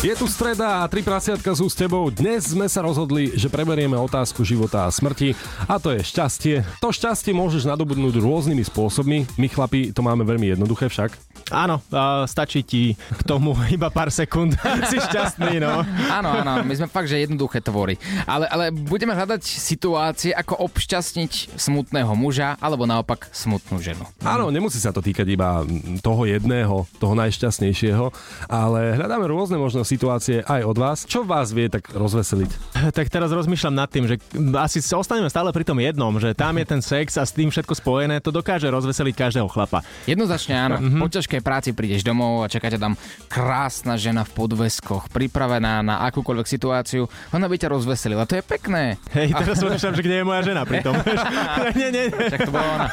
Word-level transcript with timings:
Je 0.00 0.16
tu 0.16 0.24
streda 0.24 0.80
a 0.80 0.88
tri 0.88 1.04
prasiatka 1.04 1.52
sú 1.52 1.68
s 1.68 1.76
tebou. 1.76 2.08
Dnes 2.08 2.56
sme 2.56 2.64
sa 2.72 2.80
rozhodli, 2.80 3.36
že 3.36 3.52
preberieme 3.52 4.00
otázku 4.00 4.48
života 4.48 4.88
a 4.88 4.92
smrti 4.92 5.36
a 5.68 5.76
to 5.76 5.92
je 5.92 6.00
šťastie. 6.00 6.64
To 6.80 6.88
šťastie 6.88 7.36
môžeš 7.36 7.68
nadobudnúť 7.68 8.16
rôznymi 8.16 8.64
spôsobmi. 8.64 9.28
My 9.36 9.52
chlapi 9.52 9.92
to 9.92 10.00
máme 10.00 10.24
veľmi 10.24 10.56
jednoduché 10.56 10.88
však. 10.88 11.12
Áno, 11.52 11.84
uh, 11.92 12.24
stačí 12.24 12.64
ti 12.64 12.96
k 12.96 13.22
tomu 13.28 13.52
iba 13.76 13.92
pár 13.92 14.08
sekúnd. 14.08 14.56
si 14.88 14.96
šťastný, 15.04 15.60
no. 15.60 15.84
Áno, 16.08 16.32
áno, 16.32 16.64
my 16.64 16.74
sme 16.80 16.88
fakt, 16.88 17.12
že 17.12 17.20
jednoduché 17.20 17.60
tvory. 17.60 18.00
Ale, 18.24 18.48
ale 18.48 18.72
budeme 18.72 19.12
hľadať 19.12 19.44
situácie, 19.44 20.32
ako 20.32 20.64
obšťastniť 20.64 21.60
smutného 21.60 22.16
muža 22.16 22.56
alebo 22.56 22.88
naopak 22.88 23.28
smutnú 23.36 23.76
ženu. 23.84 24.08
Áno, 24.24 24.48
nemusí 24.48 24.80
sa 24.80 24.96
to 24.96 25.04
týkať 25.04 25.28
iba 25.28 25.60
toho 26.00 26.24
jedného, 26.24 26.88
toho 26.96 27.12
najšťastnejšieho, 27.20 28.08
ale 28.48 28.96
hľadáme 28.96 29.28
rôzne 29.28 29.60
možno 29.60 29.89
situácie 29.90 30.46
aj 30.46 30.62
od 30.62 30.76
vás. 30.78 30.98
Čo 31.02 31.26
vás 31.26 31.50
vie 31.50 31.66
tak 31.66 31.90
rozveseliť? 31.90 32.50
Tak 32.96 33.06
teraz 33.10 33.34
rozmýšľam 33.34 33.74
nad 33.74 33.90
tým, 33.90 34.06
že 34.06 34.16
asi 34.56 34.78
sa 34.78 35.02
ostaneme 35.02 35.26
stále 35.26 35.50
pri 35.50 35.66
tom 35.66 35.78
jednom, 35.82 36.14
že 36.16 36.32
tam 36.32 36.54
je 36.58 36.66
ten 36.66 36.80
sex 36.80 37.18
a 37.18 37.26
s 37.26 37.34
tým 37.34 37.50
všetko 37.50 37.74
spojené, 37.76 38.22
to 38.22 38.30
dokáže 38.30 38.70
rozveseliť 38.70 39.14
každého 39.14 39.48
chlapa. 39.50 39.82
Jednoznačne 40.06 40.54
áno. 40.54 40.76
Mm-hmm. 40.78 41.00
Po 41.02 41.06
ťažkej 41.10 41.40
práci 41.42 41.70
prídeš 41.74 42.06
domov 42.06 42.44
a 42.44 42.50
čakáte 42.50 42.78
tam 42.78 42.94
krásna 43.26 43.98
žena 43.98 44.22
v 44.22 44.30
podveskoch, 44.32 45.10
pripravená 45.10 45.82
na 45.82 46.02
akúkoľvek 46.08 46.46
situáciu. 46.46 47.10
Ona 47.34 47.46
by 47.46 47.56
ťa 47.58 47.68
rozveselila. 47.72 48.28
To 48.28 48.38
je 48.38 48.44
pekné. 48.44 49.00
Hej, 49.16 49.34
teraz 49.34 49.58
a... 49.60 49.70
rozmýšľam, 49.70 49.94
že 49.96 50.02
kde 50.04 50.16
je 50.20 50.24
moja 50.24 50.42
žena 50.44 50.62
pri 50.64 50.78
tom. 50.84 50.94
nie, 51.78 51.88
nie, 51.90 52.08
nie. 52.10 52.26
Tak 52.30 52.48
to 52.48 52.52
bola 52.52 52.68
ona. 52.76 52.86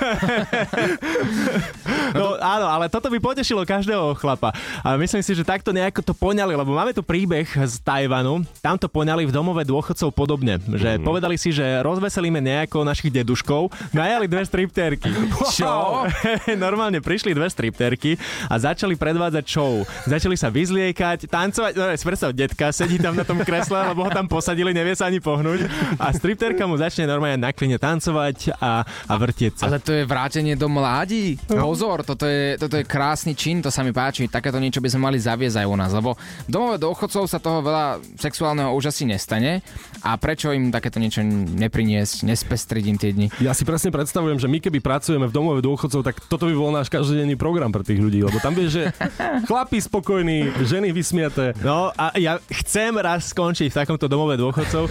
no, 2.17 2.25
áno, 2.39 2.67
ale 2.69 2.85
toto 2.87 3.11
by 3.11 3.17
potešilo 3.19 3.67
každého 3.67 4.15
chlapa. 4.17 4.55
A 4.81 4.95
myslím 4.95 5.21
si, 5.23 5.31
že 5.35 5.43
takto 5.43 5.75
nejako 5.75 6.01
to 6.03 6.13
poňali, 6.15 6.53
lebo 6.55 6.71
máme 6.71 6.86
máme 6.87 7.03
tu 7.03 7.03
príbeh 7.03 7.43
z 7.67 7.83
Tajvanu. 7.83 8.47
Tam 8.63 8.79
to 8.79 8.87
poňali 8.87 9.27
v 9.27 9.35
domove 9.35 9.59
dôchodcov 9.67 10.07
podobne. 10.15 10.55
Že 10.55 10.95
mm. 10.95 11.03
povedali 11.03 11.35
si, 11.35 11.51
že 11.51 11.83
rozveselíme 11.83 12.39
nejako 12.39 12.87
našich 12.87 13.11
deduškov. 13.11 13.75
Najali 13.91 14.31
dve 14.31 14.47
stripterky. 14.47 15.11
Čo? 15.59 16.07
Normálne 16.55 17.03
prišli 17.03 17.35
dve 17.35 17.51
stripterky 17.51 18.15
a 18.47 18.55
začali 18.55 18.95
predvádzať 18.95 19.43
show. 19.43 19.83
Začali 20.07 20.39
sa 20.39 20.47
vyzliekať, 20.47 21.27
tancovať. 21.27 21.75
No, 21.75 21.91
predstav, 21.91 22.31
detka 22.31 22.71
sedí 22.71 22.95
tam 23.03 23.19
na 23.19 23.27
tom 23.27 23.43
kresle, 23.43 23.91
lebo 23.91 24.07
ho 24.07 24.11
tam 24.15 24.31
posadili, 24.31 24.71
nevie 24.71 24.95
sa 24.95 25.11
ani 25.11 25.19
pohnúť. 25.19 25.67
A 25.99 26.15
stripterka 26.15 26.63
mu 26.71 26.79
začne 26.79 27.03
normálne 27.03 27.43
na 27.43 27.51
kline 27.51 27.75
tancovať 27.75 28.55
a, 28.63 28.87
a 28.87 29.13
vrtieť 29.19 29.59
sa. 29.59 29.67
Ale 29.67 29.83
to 29.83 29.91
je 29.91 30.07
vrátenie 30.07 30.55
do 30.55 30.71
mladí. 30.71 31.35
No. 31.51 31.67
Pozor, 31.67 32.07
toto 32.07 32.23
je, 32.23 32.55
toto 32.55 32.79
je 32.79 32.87
krásny 32.87 33.35
čin, 33.35 33.59
to 33.59 33.67
sa 33.67 33.83
mi 33.83 33.91
páči. 33.91 34.31
Takéto 34.31 34.55
niečo 34.55 34.79
by 34.79 34.87
sme 34.87 35.11
mali 35.11 35.19
zaviesť 35.19 35.59
aj 35.59 35.67
u 35.67 35.75
nás, 35.75 35.91
lebo 35.91 36.15
domové 36.47 36.76
dôchodcov 36.77 37.27
sa 37.27 37.41
toho 37.41 37.59
veľa 37.61 37.99
sexuálneho 38.17 38.73
už 38.73 38.93
asi 38.93 39.03
nestane 39.03 39.61
a 40.05 40.15
prečo 40.15 40.53
im 40.53 40.69
takéto 40.69 41.01
niečo 41.01 41.25
nepriniesť, 41.25 42.23
nespestriť 42.23 42.83
im 42.87 42.97
tie 42.97 43.11
dni? 43.13 43.27
Ja 43.41 43.51
si 43.51 43.65
presne 43.65 43.89
predstavujem, 43.89 44.37
že 44.37 44.47
my 44.47 44.61
keby 44.61 44.79
pracujeme 44.79 45.25
v 45.27 45.33
domove 45.33 45.59
dôchodcov, 45.65 46.01
tak 46.05 46.21
toto 46.29 46.47
by 46.47 46.55
bol 46.55 46.71
náš 46.71 46.87
každodenný 46.87 47.35
program 47.35 47.73
pre 47.73 47.83
tých 47.83 47.99
ľudí, 47.99 48.21
lebo 48.21 48.37
tam 48.39 48.53
vieš, 48.53 48.81
že 48.81 48.83
chlapi 49.49 49.81
spokojní, 49.81 50.53
ženy 50.63 50.93
vysmiaté. 50.93 51.57
No 51.65 51.91
a 51.93 52.13
ja 52.15 52.37
chcem 52.49 52.93
raz 52.97 53.33
skončiť 53.33 53.73
v 53.73 53.77
takomto 53.83 54.05
domove 54.05 54.37
dôchodcov. 54.39 54.87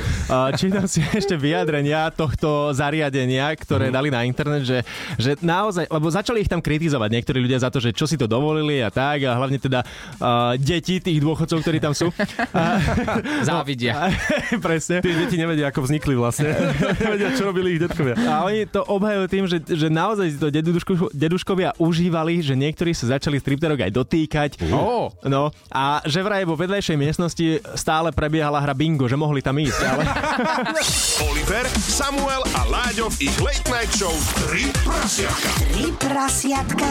Čítam 0.60 0.84
si 0.90 1.00
ešte 1.02 1.38
vyjadrenia 1.38 2.10
tohto 2.12 2.74
zariadenia, 2.74 3.54
ktoré 3.54 3.88
mm. 3.90 3.94
dali 3.94 4.08
na 4.10 4.20
internet, 4.26 4.62
že, 4.66 4.78
že 5.16 5.38
naozaj, 5.40 5.88
lebo 5.88 6.06
začali 6.10 6.42
ich 6.42 6.50
tam 6.50 6.60
kritizovať 6.60 7.10
niektorí 7.12 7.38
ľudia 7.40 7.62
za 7.62 7.70
to, 7.70 7.78
že 7.78 7.94
čo 7.94 8.04
si 8.04 8.18
to 8.18 8.26
dovolili 8.26 8.82
a 8.82 8.90
tak, 8.90 9.22
a 9.24 9.38
hlavne 9.38 9.56
teda 9.60 9.80
uh, 9.82 10.54
deti 10.58 10.98
tých 10.98 11.18
dôchodcov, 11.22 11.62
ktorí 11.62 11.75
tam 11.78 11.92
sú. 11.92 12.10
Závidia. 13.48 14.10
Presne. 14.66 15.02
Tie 15.02 15.14
deti 15.14 15.36
nevedia, 15.36 15.70
ako 15.70 15.86
vznikli 15.86 16.14
vlastne. 16.16 16.52
nevedia, 17.04 17.32
čo 17.34 17.48
robili 17.48 17.76
ich 17.76 17.80
detkovia. 17.82 18.14
A 18.26 18.46
oni 18.46 18.66
to 18.68 18.82
obhajujú 18.84 19.24
tým, 19.28 19.44
že, 19.48 19.58
že 19.62 19.88
naozaj 19.88 20.26
si 20.34 20.38
to 20.38 20.48
deduško, 20.50 21.10
deduškovia 21.12 21.76
užívali, 21.80 22.40
že 22.40 22.54
niektorí 22.58 22.92
sa 22.96 23.16
začali 23.18 23.40
stripterok 23.40 23.88
aj 23.88 23.92
dotýkať. 23.92 24.50
Oh. 24.72 25.12
No, 25.26 25.52
a 25.70 26.00
že 26.04 26.22
vraj 26.22 26.44
vo 26.48 26.58
vedľajšej 26.58 26.96
miestnosti 26.96 27.46
stále 27.78 28.10
prebiehala 28.12 28.60
hra 28.62 28.74
bingo, 28.74 29.06
že 29.06 29.18
mohli 29.18 29.40
tam 29.42 29.56
ísť. 29.56 29.80
Ale... 29.86 30.02
Oliver, 31.26 31.64
Samuel 31.76 32.42
a 32.56 32.62
Láďo 32.68 33.12
v 33.16 33.30
ich 33.30 33.36
Late 33.40 33.66
Night 33.70 33.92
Show 33.92 34.12
3 34.52 34.86
prasiatka. 34.86 35.50
3 35.74 36.02
prasiatka. 36.02 36.88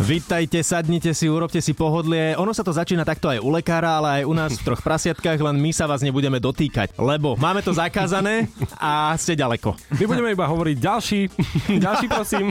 Vítajte, 0.00 0.64
sadnite 0.64 1.12
si, 1.12 1.28
urobte 1.28 1.60
si 1.60 1.76
pohodlie. 1.76 2.32
Ono 2.40 2.56
sa 2.56 2.64
to 2.64 2.72
začína 2.72 3.04
takto 3.04 3.28
aj 3.28 3.44
u 3.44 3.52
lekára, 3.52 4.00
ale 4.00 4.08
aj 4.20 4.24
u 4.24 4.32
nás 4.32 4.50
v 4.56 4.64
troch 4.64 4.80
prasiatkách, 4.80 5.36
len 5.36 5.60
my 5.60 5.68
sa 5.68 5.84
vás 5.84 6.00
nebudeme 6.00 6.40
dotýkať, 6.40 6.96
lebo 6.96 7.36
máme 7.36 7.60
to 7.60 7.76
zakázané 7.76 8.48
a 8.80 9.12
ste 9.20 9.36
ďaleko. 9.36 9.76
My 10.00 10.04
budeme 10.08 10.32
iba 10.32 10.48
hovoriť 10.48 10.76
ďalší, 10.80 11.20
ďalší 11.86 12.06
prosím. 12.08 12.48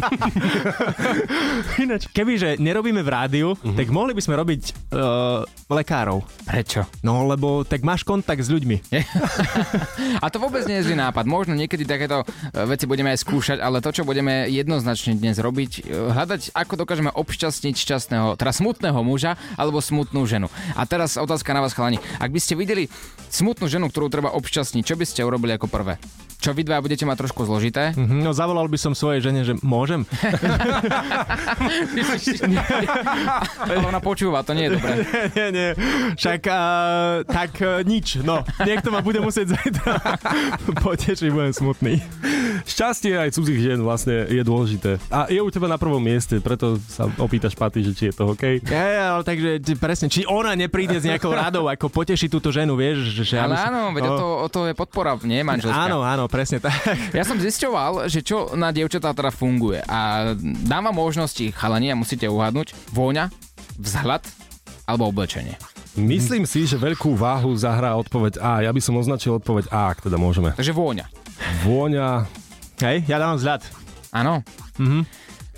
Ináč, 1.81 2.07
kebyže 2.13 2.61
nerobíme 2.61 3.01
v 3.01 3.09
rádiu, 3.09 3.57
uh-huh. 3.57 3.73
tak 3.73 3.89
mohli 3.89 4.13
by 4.13 4.21
sme 4.21 4.37
robiť 4.37 4.61
uh, 4.93 5.41
lekárov. 5.65 6.21
Prečo? 6.45 6.85
No, 7.01 7.25
lebo 7.25 7.65
tak 7.65 7.81
máš 7.81 8.05
kontakt 8.05 8.45
s 8.45 8.53
ľuďmi. 8.53 9.01
a 10.23 10.25
to 10.29 10.37
vôbec 10.37 10.69
nie 10.69 10.77
je 10.77 10.93
zlý 10.93 10.95
nápad. 10.95 11.25
Možno 11.25 11.57
niekedy 11.57 11.87
takéto 11.87 12.21
e, 12.21 12.25
veci 12.67 12.85
budeme 12.85 13.15
aj 13.15 13.23
skúšať, 13.23 13.57
ale 13.63 13.79
to, 13.79 13.89
čo 13.95 14.03
budeme 14.03 14.51
jednoznačne 14.51 15.15
dnes 15.15 15.39
robiť, 15.39 15.71
e, 15.87 16.11
hľadať, 16.11 16.51
ako 16.53 16.73
dokážeme 16.83 17.09
obš- 17.15 17.40
obšťastniť 17.41 17.73
šťastného, 17.73 18.37
teda 18.37 18.53
smutného 18.53 19.01
muža 19.01 19.33
alebo 19.57 19.81
smutnú 19.81 20.29
ženu. 20.29 20.45
A 20.77 20.85
teraz 20.85 21.17
otázka 21.17 21.57
na 21.57 21.65
vás, 21.65 21.73
chalani. 21.73 21.97
Ak 22.21 22.29
by 22.29 22.37
ste 22.37 22.53
videli 22.53 22.85
smutnú 23.33 23.65
ženu, 23.65 23.89
ktorú 23.89 24.13
treba 24.13 24.29
obšťastniť, 24.29 24.85
čo 24.85 24.93
by 24.93 25.05
ste 25.09 25.25
urobili 25.25 25.57
ako 25.57 25.65
prvé? 25.65 25.97
Čo 26.41 26.57
vy 26.57 26.65
dva 26.65 26.81
budete 26.81 27.05
mať 27.05 27.21
trošku 27.21 27.45
zložité? 27.45 27.93
Mm-hmm, 27.93 28.25
no 28.25 28.33
zavolal 28.33 28.65
by 28.65 28.73
som 28.73 28.97
svojej 28.97 29.21
žene, 29.21 29.45
že 29.45 29.53
môžem. 29.61 30.09
Ale 33.61 33.85
ona 33.93 34.01
počúva, 34.01 34.41
to 34.41 34.57
nie 34.57 34.65
je 34.65 34.81
dobré. 34.81 35.05
nie, 35.37 35.47
nie. 35.53 35.69
Však 36.17 36.41
uh, 36.49 37.21
tak 37.29 37.61
uh, 37.61 37.85
nič. 37.85 38.25
No, 38.25 38.41
niekto 38.65 38.89
ma 38.89 39.05
bude 39.05 39.21
musieť 39.21 39.53
zajtra 39.53 40.17
potešiť, 40.89 41.29
budem 41.29 41.53
smutný. 41.53 42.01
Šťastie 42.65 43.21
aj 43.21 43.37
cudzích 43.37 43.61
žien 43.61 43.77
vlastne 43.85 44.25
je 44.25 44.41
dôležité. 44.41 44.97
A 45.13 45.29
je 45.29 45.37
u 45.45 45.49
teba 45.53 45.69
na 45.69 45.77
prvom 45.77 46.01
mieste, 46.01 46.41
preto 46.41 46.81
sa 46.89 47.05
opýtaš 47.21 47.53
Paty, 47.53 47.85
že 47.85 47.93
či 47.93 48.03
je 48.09 48.17
to 48.17 48.33
OK. 48.33 48.65
Ja, 48.65 49.13
ale 49.13 49.21
takže 49.21 49.61
presne, 49.77 50.09
či 50.09 50.25
ona 50.25 50.57
nepríde 50.57 50.97
s 50.97 51.05
nejakou 51.05 51.37
radou, 51.37 51.69
ako 51.69 51.93
potešiť 51.93 52.29
túto 52.33 52.49
ženu, 52.49 52.73
vieš? 52.73 53.13
Že, 53.13 53.45
ale 53.45 53.61
áno, 53.61 53.93
veď 53.93 54.03
o 54.09 54.13
to, 54.17 54.25
o 54.41 54.47
to 54.49 54.59
je 54.65 54.73
podpora, 54.73 55.21
nie 55.21 55.45
manželská. 55.45 55.85
Áno, 55.85 56.01
áno, 56.01 56.30
presne 56.31 56.63
tak. 56.63 56.73
Ja 57.17 57.27
som 57.27 57.35
zisťoval, 57.35 58.07
že 58.07 58.23
čo 58.23 58.55
na 58.55 58.71
dievčatá 58.71 59.11
teda 59.11 59.29
funguje 59.35 59.83
a 59.83 60.31
dávam 60.63 60.95
možnosti 60.95 61.51
chalani 61.51 61.91
a 61.91 61.99
musíte 61.99 62.25
uhádnuť. 62.31 62.95
Vôňa, 62.95 63.27
vzhľad 63.75 64.23
alebo 64.87 65.11
oblečenie. 65.11 65.59
Myslím 65.99 66.47
si, 66.47 66.63
že 66.63 66.79
veľkú 66.79 67.19
váhu 67.19 67.51
zahrá 67.59 67.99
odpoveď 67.99 68.39
A. 68.39 68.63
Ja 68.63 68.71
by 68.71 68.79
som 68.79 68.95
označil 68.95 69.35
odpoveď 69.35 69.67
A, 69.75 69.91
ak 69.91 70.07
teda 70.07 70.15
môžeme. 70.15 70.55
Takže 70.55 70.71
vôňa. 70.71 71.11
Vôňa. 71.67 72.23
Hej, 72.79 73.03
ja 73.11 73.19
dávam 73.19 73.35
vzhľad. 73.35 73.67
Áno. 74.15 74.39
Mhm. 74.79 75.03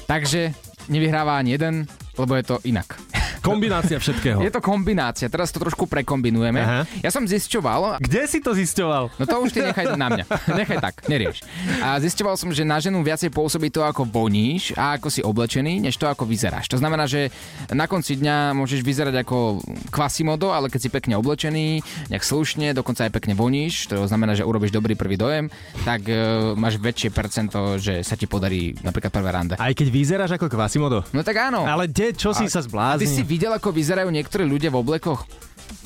Takže 0.09 0.51
nevyhráva 0.89 1.37
ani 1.37 1.53
jeden, 1.55 1.85
lebo 2.17 2.33
je 2.33 2.43
to 2.43 2.57
inak. 2.65 2.97
Kombinácia 3.43 3.99
všetkého. 3.99 4.39
Je 4.39 4.47
to 4.47 4.63
kombinácia, 4.63 5.27
teraz 5.27 5.51
to 5.51 5.59
trošku 5.59 5.83
prekombinujeme. 5.83 6.63
Aha. 6.63 6.81
Ja 7.03 7.11
som 7.11 7.27
zisťoval... 7.27 7.99
Kde 7.99 8.23
si 8.23 8.39
to 8.39 8.55
zisťoval? 8.55 9.19
No 9.19 9.23
to 9.27 9.35
už 9.43 9.51
ty 9.51 9.59
nechaj 9.59 9.99
na 9.99 10.07
mňa. 10.07 10.25
Nechaj 10.63 10.79
tak, 10.79 10.95
nerieš. 11.11 11.43
A 11.83 11.99
zisťoval 11.99 12.39
som, 12.39 12.55
že 12.55 12.63
na 12.63 12.79
ženu 12.79 13.03
viacej 13.03 13.35
pôsobí 13.35 13.67
to, 13.67 13.83
ako 13.83 14.07
voníš 14.07 14.71
a 14.79 14.95
ako 14.95 15.11
si 15.11 15.19
oblečený, 15.19 15.83
než 15.83 15.99
to, 15.99 16.07
ako 16.07 16.23
vyzeráš. 16.23 16.71
To 16.71 16.79
znamená, 16.79 17.03
že 17.03 17.33
na 17.67 17.83
konci 17.89 18.15
dňa 18.15 18.55
môžeš 18.55 18.79
vyzerať 18.79 19.15
ako 19.27 19.59
kvasimodo, 19.91 20.55
ale 20.55 20.71
keď 20.71 20.79
si 20.79 20.89
pekne 20.93 21.19
oblečený, 21.19 21.83
nejak 22.07 22.23
slušne, 22.23 22.71
dokonca 22.71 23.03
aj 23.03 23.11
pekne 23.11 23.35
voníš, 23.35 23.91
to 23.91 24.07
znamená, 24.07 24.39
že 24.39 24.47
urobíš 24.47 24.71
dobrý 24.71 24.95
prvý 24.95 25.19
dojem, 25.19 25.51
tak 25.83 26.07
e, 26.07 26.15
máš 26.55 26.79
väčšie 26.79 27.11
percento, 27.11 27.75
že 27.75 28.05
sa 28.07 28.15
ti 28.15 28.23
podarí 28.23 28.71
napríklad 28.79 29.11
prvé 29.11 29.29
rande. 29.35 29.53
Aj 29.59 29.73
keď 29.75 29.87
vyzeráš 29.91 30.31
ako 30.39 30.47
kvasimodo? 30.47 31.03
No 31.11 31.25
tak 31.25 31.51
áno. 31.51 31.67
Ale 31.67 31.91
kde, 31.91 32.15
čo 32.15 32.31
si 32.31 32.47
a 32.47 32.51
sa 32.51 32.63
zbláznil? 32.63 33.03
Ty 33.03 33.07
si 33.09 33.21
videl, 33.33 33.57
ako 33.57 33.73
vyzerajú 33.73 34.13
niektorí 34.13 34.45
ľudia 34.45 34.69
v 34.69 34.77
oblekoch? 34.77 35.25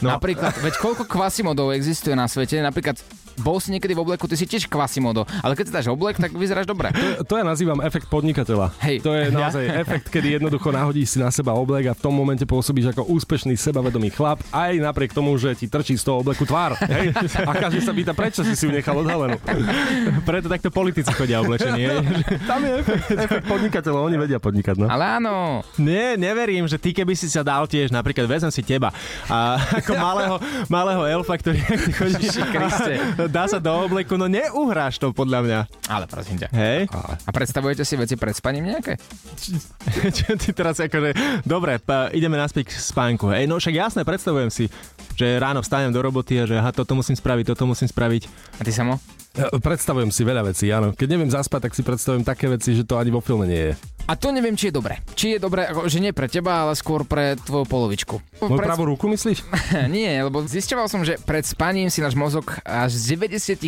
No. 0.04 0.12
Napríklad, 0.12 0.60
veď 0.60 0.76
koľko 0.84 1.08
kvasimodov 1.08 1.72
existuje 1.72 2.12
na 2.12 2.28
svete, 2.28 2.60
napríklad 2.60 3.00
bol 3.42 3.62
si 3.62 3.70
niekedy 3.70 3.94
v 3.94 4.02
obleku, 4.02 4.26
ty 4.26 4.34
si 4.34 4.50
tiež 4.50 4.66
kvasimodo, 4.66 5.24
ale 5.42 5.54
keď 5.54 5.66
si 5.70 5.74
dáš 5.74 5.88
oblek, 5.90 6.18
tak 6.18 6.34
vyzeráš 6.34 6.66
dobre. 6.66 6.90
To 7.26 7.34
ja 7.38 7.46
nazývam 7.46 7.80
efekt 7.86 8.10
podnikateľa. 8.10 8.74
Hej. 8.82 9.06
To 9.06 9.14
je 9.14 9.30
naozaj 9.30 9.64
efekt, 9.84 10.06
kedy 10.10 10.42
jednoducho 10.42 10.70
nahodíš 10.74 11.16
si 11.16 11.18
na 11.22 11.30
seba 11.30 11.54
oblek 11.54 11.90
a 11.90 11.94
v 11.94 12.02
tom 12.02 12.14
momente 12.14 12.44
pôsobíš 12.44 12.94
ako 12.98 13.08
úspešný 13.14 13.54
sebavedomý 13.56 14.10
chlap, 14.10 14.42
aj 14.50 14.82
napriek 14.82 15.14
tomu, 15.14 15.38
že 15.38 15.54
ti 15.54 15.70
trčí 15.70 15.96
z 15.96 16.04
toho 16.04 16.26
obleku 16.26 16.44
tvár. 16.44 16.76
Hej? 16.82 17.14
A 17.46 17.52
každý 17.54 17.80
sa 17.84 17.94
pýta, 17.94 18.12
prečo 18.18 18.42
si 18.42 18.58
si 18.58 18.66
ju 18.66 18.72
nechal 18.74 18.98
odhalenú. 18.98 19.38
Preto 20.26 20.50
takto 20.50 20.74
politici 20.74 21.10
chodia 21.14 21.42
oblečení. 21.42 21.84
hej. 21.86 21.98
Tam 22.50 22.62
je 22.66 22.72
efekt, 22.82 23.06
efekt 23.14 23.46
podnikateľa, 23.46 24.00
oni 24.02 24.16
vedia 24.18 24.40
podnikať. 24.42 24.76
No. 24.82 24.88
Ale 24.90 25.22
áno, 25.22 25.62
Nie, 25.78 26.18
neverím, 26.18 26.66
že 26.66 26.82
ty 26.82 26.92
keby 26.92 27.14
si 27.14 27.30
sa 27.30 27.46
dal 27.46 27.70
tiež, 27.70 27.94
napríklad 27.94 28.26
vezem 28.26 28.50
si 28.50 28.66
teba 28.66 28.90
a 29.30 29.62
ako 29.84 29.92
malého, 29.94 30.36
malého 30.68 31.04
elfa, 31.22 31.38
ktorý 31.38 31.60
Kriste. 31.98 32.94
dá 33.28 33.46
sa 33.48 33.60
do 33.60 33.70
obleku, 33.70 34.16
no 34.16 34.26
neuhráš 34.26 34.98
to 34.98 35.12
podľa 35.12 35.40
mňa. 35.44 35.60
ale 35.88 36.06
prosím 36.08 36.40
ťa. 36.42 36.50
Hej? 36.52 36.88
A 37.24 37.30
predstavujete 37.32 37.84
si 37.84 37.96
veci 38.00 38.16
pred 38.16 38.34
spaním 38.34 38.72
nejaké? 38.72 38.98
Čo 40.18 40.36
ty 40.40 40.52
teraz 40.52 40.80
akože... 40.82 41.44
Dobre, 41.44 41.80
pa, 41.80 42.10
ideme 42.12 42.36
naspäť 42.40 42.72
k 42.72 42.80
spánku. 42.80 43.30
Hej, 43.32 43.46
no 43.48 43.60
však 43.60 43.76
jasné, 43.76 44.02
predstavujem 44.08 44.50
si, 44.52 44.66
že 45.16 45.38
ráno 45.38 45.62
vstanem 45.62 45.92
do 45.92 46.00
roboty 46.00 46.42
a 46.42 46.50
že 46.50 46.56
aha, 46.58 46.72
toto 46.72 46.96
musím 46.96 47.16
spraviť, 47.16 47.54
toto 47.54 47.68
musím 47.68 47.88
spraviť. 47.88 48.28
A 48.58 48.62
ty 48.64 48.72
samo? 48.72 49.00
Ja 49.38 49.54
Predstavujem 49.54 50.10
si 50.10 50.26
veľa 50.26 50.50
vecí, 50.50 50.66
áno. 50.74 50.98
Keď 50.98 51.08
neviem 51.08 51.30
zaspať, 51.30 51.70
tak 51.70 51.74
si 51.78 51.86
predstavujem 51.86 52.26
také 52.26 52.50
veci, 52.50 52.74
že 52.74 52.82
to 52.82 52.98
ani 52.98 53.14
vo 53.14 53.22
filme 53.22 53.46
nie 53.46 53.72
je. 53.72 53.97
A 54.08 54.16
to 54.16 54.32
neviem, 54.32 54.56
či 54.56 54.72
je 54.72 54.80
dobré. 54.80 55.04
Či 55.20 55.36
je 55.36 55.40
dobré, 55.44 55.68
ako, 55.68 55.92
že 55.92 56.00
nie 56.00 56.16
pre 56.16 56.32
teba, 56.32 56.64
ale 56.64 56.80
skôr 56.80 57.04
pre 57.04 57.36
tvoju 57.36 57.68
polovičku. 57.68 58.16
Moju 58.40 58.56
Pred- 58.56 58.68
pravú 58.72 58.88
ruku 58.88 59.12
myslíš? 59.12 59.44
Nie, 59.92 60.24
lebo 60.24 60.48
zisťoval 60.48 60.88
som, 60.88 61.04
že 61.04 61.20
pred 61.20 61.44
spaním 61.44 61.92
si 61.92 62.00
náš 62.00 62.16
mozog 62.16 62.56
až 62.64 62.96
z 62.96 63.20
93% 63.20 63.60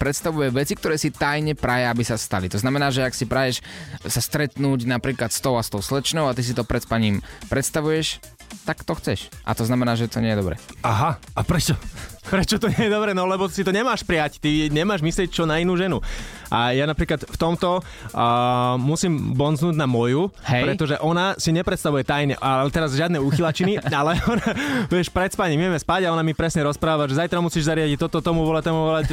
predstavuje 0.00 0.48
veci, 0.48 0.72
ktoré 0.72 0.96
si 0.96 1.12
tajne 1.12 1.52
praje, 1.52 1.84
aby 1.84 2.00
sa 2.00 2.16
stali. 2.16 2.48
To 2.48 2.56
znamená, 2.56 2.88
že 2.88 3.04
ak 3.04 3.12
si 3.12 3.28
praješ 3.28 3.60
sa 4.08 4.24
stretnúť 4.24 4.88
napríklad 4.88 5.28
s 5.28 5.44
tou 5.44 5.60
a 5.60 5.62
s 5.62 5.68
tou 5.68 5.84
slečnou 5.84 6.32
a 6.32 6.32
ty 6.32 6.40
si 6.40 6.56
to 6.56 6.64
pred 6.64 6.80
spaním 6.80 7.20
predstavuješ, 7.52 8.24
tak 8.64 8.84
to 8.84 8.92
chceš. 8.98 9.32
A 9.48 9.56
to 9.56 9.64
znamená, 9.64 9.96
že 9.96 10.10
to 10.10 10.20
nie 10.20 10.32
je 10.32 10.38
dobre. 10.38 10.54
Aha, 10.84 11.16
a 11.16 11.40
prečo? 11.44 11.78
Prečo 12.28 12.60
to 12.60 12.68
nie 12.68 12.86
je 12.86 12.92
dobre? 12.92 13.16
No 13.16 13.24
lebo 13.24 13.48
si 13.48 13.64
to 13.64 13.72
nemáš 13.72 14.04
prijať, 14.04 14.36
ty 14.36 14.68
nemáš 14.68 15.00
myslieť 15.00 15.32
čo 15.32 15.48
na 15.48 15.64
inú 15.64 15.80
ženu. 15.80 16.04
A 16.52 16.72
ja 16.76 16.84
napríklad 16.84 17.24
v 17.24 17.36
tomto 17.36 17.80
uh, 17.80 18.76
musím 18.80 19.36
bonznúť 19.36 19.76
na 19.76 19.84
moju, 19.84 20.32
Hej. 20.44 20.64
pretože 20.64 20.94
ona 21.00 21.36
si 21.36 21.52
nepredstavuje 21.52 22.04
tajne, 22.04 22.36
ale 22.40 22.72
teraz 22.72 22.96
žiadne 22.96 23.20
uchylačiny, 23.20 23.80
ale 24.00 24.16
ona, 24.24 24.46
vieš, 24.88 25.12
pred 25.12 25.32
spaním 25.32 25.68
vieme 25.68 25.76
spať 25.80 26.08
a 26.08 26.12
ona 26.12 26.24
mi 26.24 26.32
presne 26.32 26.64
rozpráva, 26.64 27.08
že 27.08 27.16
zajtra 27.20 27.40
musíš 27.40 27.68
zariadiť 27.68 27.96
toto, 28.00 28.20
tomu 28.20 28.44
volať, 28.44 28.64
tomu 28.64 28.80
volať. 28.88 29.04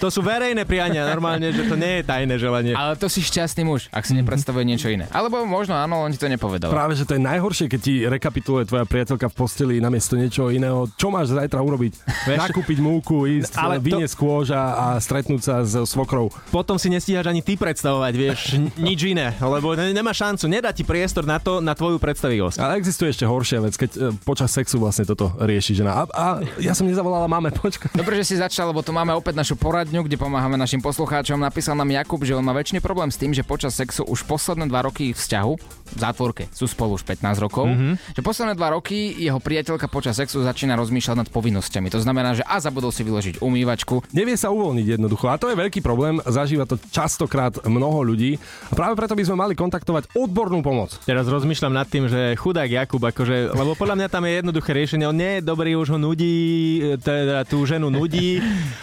To 0.00 0.08
sú 0.12 0.20
verejné 0.20 0.64
priania, 0.68 1.08
normálne, 1.08 1.52
že 1.52 1.64
to 1.68 1.76
nie 1.76 2.00
je 2.00 2.02
tajné 2.04 2.34
želanie. 2.36 2.72
Ale 2.76 2.96
to 3.00 3.08
si 3.08 3.24
šťastný 3.24 3.64
muž, 3.64 3.88
ak 3.92 4.04
si 4.04 4.12
nepredstavuje 4.16 4.64
niečo 4.64 4.92
iné. 4.92 5.08
Alebo 5.12 5.44
možno 5.48 5.76
áno, 5.76 6.04
on 6.04 6.12
ti 6.12 6.20
to 6.20 6.28
nepovedal. 6.28 6.68
Práve, 6.68 6.96
že 6.96 7.08
to 7.08 7.16
je 7.16 7.22
najhoršie, 7.24 7.68
keď 7.68 7.80
ti 7.80 7.94
rekapituluje 8.04 8.68
tvoja 8.68 8.77
priateľka 8.84 9.32
v 9.32 9.34
posteli 9.34 9.74
namiesto 9.80 10.14
niečoho 10.18 10.52
iného. 10.52 10.90
Čo 10.98 11.08
máš 11.08 11.32
zajtra 11.32 11.62
urobiť? 11.62 12.26
Nakúpiť 12.28 12.78
múku, 12.82 13.24
ísť, 13.24 13.56
Ale 13.56 13.78
ale 13.78 13.82
to- 13.82 13.86
vyniesť 13.86 14.14
kôž 14.18 14.46
a, 14.52 14.62
a 14.74 14.86
stretnúť 14.98 15.40
sa 15.42 15.54
s 15.62 15.74
svokrou. 15.86 16.28
Potom 16.50 16.76
si 16.76 16.90
nestíhaš 16.90 17.30
ani 17.30 17.40
ty 17.40 17.54
predstavovať, 17.54 18.12
vieš, 18.18 18.40
nič 18.76 19.00
iné, 19.06 19.32
lebo 19.38 19.78
ne, 19.78 19.94
nemá 19.94 20.10
šancu, 20.10 20.50
nedá 20.50 20.74
ti 20.74 20.82
priestor 20.82 21.22
na 21.24 21.38
to, 21.38 21.62
na 21.62 21.72
tvoju 21.72 22.02
predstavivosť. 22.02 22.58
Ale 22.58 22.82
existuje 22.82 23.14
ešte 23.14 23.24
horšia 23.24 23.62
vec, 23.62 23.74
keď 23.78 23.90
e, 23.94 23.98
počas 24.26 24.50
sexu 24.50 24.82
vlastne 24.82 25.06
toto 25.06 25.30
rieši 25.38 25.78
žena. 25.78 26.02
A, 26.02 26.02
a 26.10 26.24
ja 26.58 26.74
som 26.74 26.84
nezavolala 26.84 27.30
máme, 27.30 27.54
počkaj. 27.54 27.94
Dobre, 27.94 28.18
že 28.20 28.34
si 28.34 28.34
začal, 28.36 28.74
lebo 28.74 28.82
tu 28.82 28.90
máme 28.90 29.14
opäť 29.14 29.38
našu 29.38 29.54
poradňu, 29.54 30.02
kde 30.04 30.18
pomáhame 30.18 30.58
našim 30.58 30.82
poslucháčom. 30.82 31.38
Napísal 31.38 31.78
nám 31.78 31.88
Jakub, 31.94 32.20
že 32.26 32.34
on 32.34 32.44
má 32.44 32.52
väčší 32.52 32.82
problém 32.82 33.08
s 33.08 33.20
tým, 33.20 33.30
že 33.30 33.46
počas 33.46 33.78
sexu 33.78 34.02
už 34.04 34.26
posledné 34.26 34.66
dva 34.66 34.84
roky 34.84 35.14
vzťahu, 35.14 35.52
v 35.88 35.98
zátvorke, 35.98 36.44
sú 36.52 36.68
spolu 36.68 37.00
už 37.00 37.04
15 37.08 37.44
rokov, 37.44 37.64
mm-hmm. 37.64 38.12
že 38.12 38.20
posledné 38.20 38.52
dva 38.58 38.67
roky 38.72 39.16
jeho 39.16 39.40
priateľka 39.40 39.88
počas 39.88 40.16
sexu 40.18 40.44
začína 40.44 40.76
rozmýšľať 40.78 41.16
nad 41.24 41.28
povinnosťami. 41.28 41.88
To 41.92 42.00
znamená, 42.02 42.36
že 42.36 42.44
a 42.46 42.60
zabudol 42.60 42.92
si 42.92 43.02
vyložiť 43.02 43.40
umývačku. 43.40 44.12
Nevie 44.12 44.36
sa 44.36 44.52
uvoľniť 44.52 44.98
jednoducho. 44.98 45.26
A 45.28 45.40
to 45.40 45.50
je 45.50 45.56
veľký 45.56 45.80
problém, 45.80 46.20
zažíva 46.24 46.68
to 46.68 46.80
častokrát 46.90 47.56
mnoho 47.66 48.04
ľudí. 48.04 48.36
A 48.70 48.76
práve 48.76 48.94
preto 48.94 49.16
by 49.16 49.24
sme 49.24 49.40
mali 49.40 49.54
kontaktovať 49.56 50.12
odbornú 50.14 50.60
pomoc. 50.60 50.96
Teraz 51.04 51.26
rozmýšľam 51.26 51.74
nad 51.74 51.88
tým, 51.88 52.06
že 52.06 52.36
chudák 52.36 52.68
Jakub, 52.68 53.02
akože, 53.02 53.56
lebo 53.56 53.74
podľa 53.74 53.96
mňa 53.98 54.08
tam 54.08 54.24
je 54.24 54.32
jednoduché 54.38 54.70
riešenie, 54.76 55.08
on 55.08 55.16
nie 55.16 55.40
je 55.40 55.46
dobrý, 55.46 55.74
už 55.74 55.96
ho 55.96 55.98
nudí, 55.98 56.80
teda 57.00 57.48
tú 57.48 57.64
ženu 57.64 57.88
nudí 57.88 58.40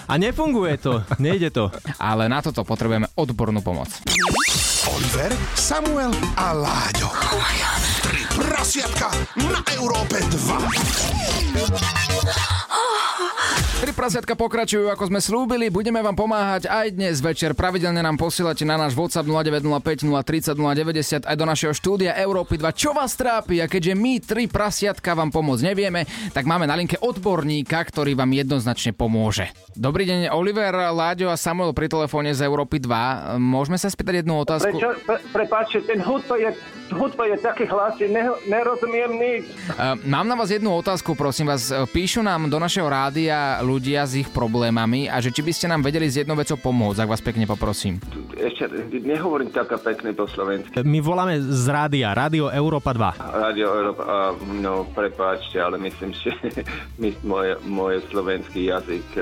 a 0.09 0.17
nefunguje 0.17 0.75
to, 0.81 1.05
nejde 1.21 1.53
to. 1.53 1.69
Ale 2.01 2.25
na 2.27 2.41
toto 2.41 2.65
potrebujeme 2.65 3.09
odbornú 3.15 3.61
pomoc. 3.61 3.89
Oliver, 4.85 5.33
Samuel 5.57 6.13
a 6.37 6.53
Láďo. 6.53 7.09
Tri 8.05 8.21
prasiatka 8.37 9.09
na 9.41 9.65
Európe 9.73 10.21
2. 10.21 11.65
Tri 13.75 13.91
prasiatka 13.97 14.37
pokračujú, 14.37 14.93
ako 14.93 15.09
sme 15.09 15.17
slúbili. 15.17 15.73
Budeme 15.73 16.05
vám 16.05 16.13
pomáhať 16.13 16.69
aj 16.69 16.93
dnes 16.93 17.17
večer. 17.17 17.57
Pravidelne 17.57 18.05
nám 18.05 18.21
posielate 18.21 18.61
na 18.61 18.77
náš 18.77 18.93
WhatsApp 18.93 19.25
0905 19.25 20.05
030 20.05 20.53
090 20.53 21.25
aj 21.25 21.35
do 21.35 21.45
našeho 21.49 21.73
štúdia 21.73 22.13
Európy 22.13 22.61
2. 22.61 22.77
Čo 22.77 22.93
vás 22.93 23.17
trápi? 23.17 23.57
A 23.61 23.65
keďže 23.65 23.97
my 23.97 24.21
tri 24.21 24.45
prasiatka 24.45 25.17
vám 25.17 25.33
pomôcť 25.33 25.65
nevieme, 25.65 26.05
tak 26.29 26.45
máme 26.45 26.69
na 26.69 26.77
linke 26.77 27.01
odborníka, 27.01 27.81
ktorý 27.81 28.13
vám 28.13 28.31
jednoznačne 28.37 28.93
pomôže. 28.93 29.49
Dobrý 29.73 30.05
deň, 30.07 30.31
Oliver, 30.31 30.71
Láďo 30.93 31.33
a 31.33 31.37
Samuel 31.37 31.75
pri 31.75 31.89
telefóne 31.91 32.37
z 32.37 32.45
Európy 32.47 32.79
2. 32.79 33.41
Môžeme 33.41 33.81
sa 33.81 33.91
spýtať 33.91 34.23
jednu 34.23 34.39
otázku? 34.39 34.71
Prečo, 34.71 34.93
pre, 35.03 35.17
prepáčte, 35.35 35.83
ten 35.83 35.99
hudba 35.99 36.39
je, 36.39 36.53
hudba 36.93 37.25
je 37.31 37.37
taký 37.41 37.65
hlasný, 37.65 38.11
ne, 38.13 38.23
nerozumiem 38.45 39.11
nič. 39.17 39.43
Uh, 39.73 39.97
mám 40.05 40.27
na 40.27 40.35
vás 40.37 40.51
jednu 40.51 40.69
otázku, 40.75 41.17
prosím 41.17 41.49
vás. 41.49 41.71
Uh, 41.71 41.87
Píšu 41.89 42.21
nám 42.21 42.49
do 42.51 42.57
našeho 42.61 42.85
rádia 42.85 43.61
ľudia 43.65 44.05
s 44.05 44.19
ich 44.19 44.29
problémami 44.29 45.09
a 45.09 45.17
že 45.23 45.33
či 45.33 45.41
by 45.41 45.51
ste 45.53 45.65
nám 45.71 45.81
vedeli 45.81 46.05
s 46.05 46.21
jednou 46.21 46.37
vecou 46.37 46.59
pomôcť, 46.59 47.01
ak 47.01 47.11
vás 47.11 47.21
pekne 47.23 47.49
poprosím. 47.49 47.97
Ešte 48.35 48.69
nehovorím 49.01 49.49
taká 49.49 49.81
pekne 49.81 50.13
po 50.13 50.29
slovensky. 50.29 50.81
My 50.85 50.99
voláme 51.01 51.41
z 51.41 51.65
rádia, 51.71 52.13
Rádio 52.13 52.51
Európa 52.51 52.93
2. 52.93 53.41
Radio 53.41 53.67
Európa, 53.73 54.03
a, 54.05 54.13
no 54.61 54.85
prepáčte, 54.91 55.57
ale 55.61 55.81
myslím, 55.81 56.13
že 56.13 56.31
my, 57.01 57.09
moje, 57.25 57.53
moje 57.65 57.97
slovenský 58.11 58.69
jazyk 58.69 59.07
e, 59.17 59.21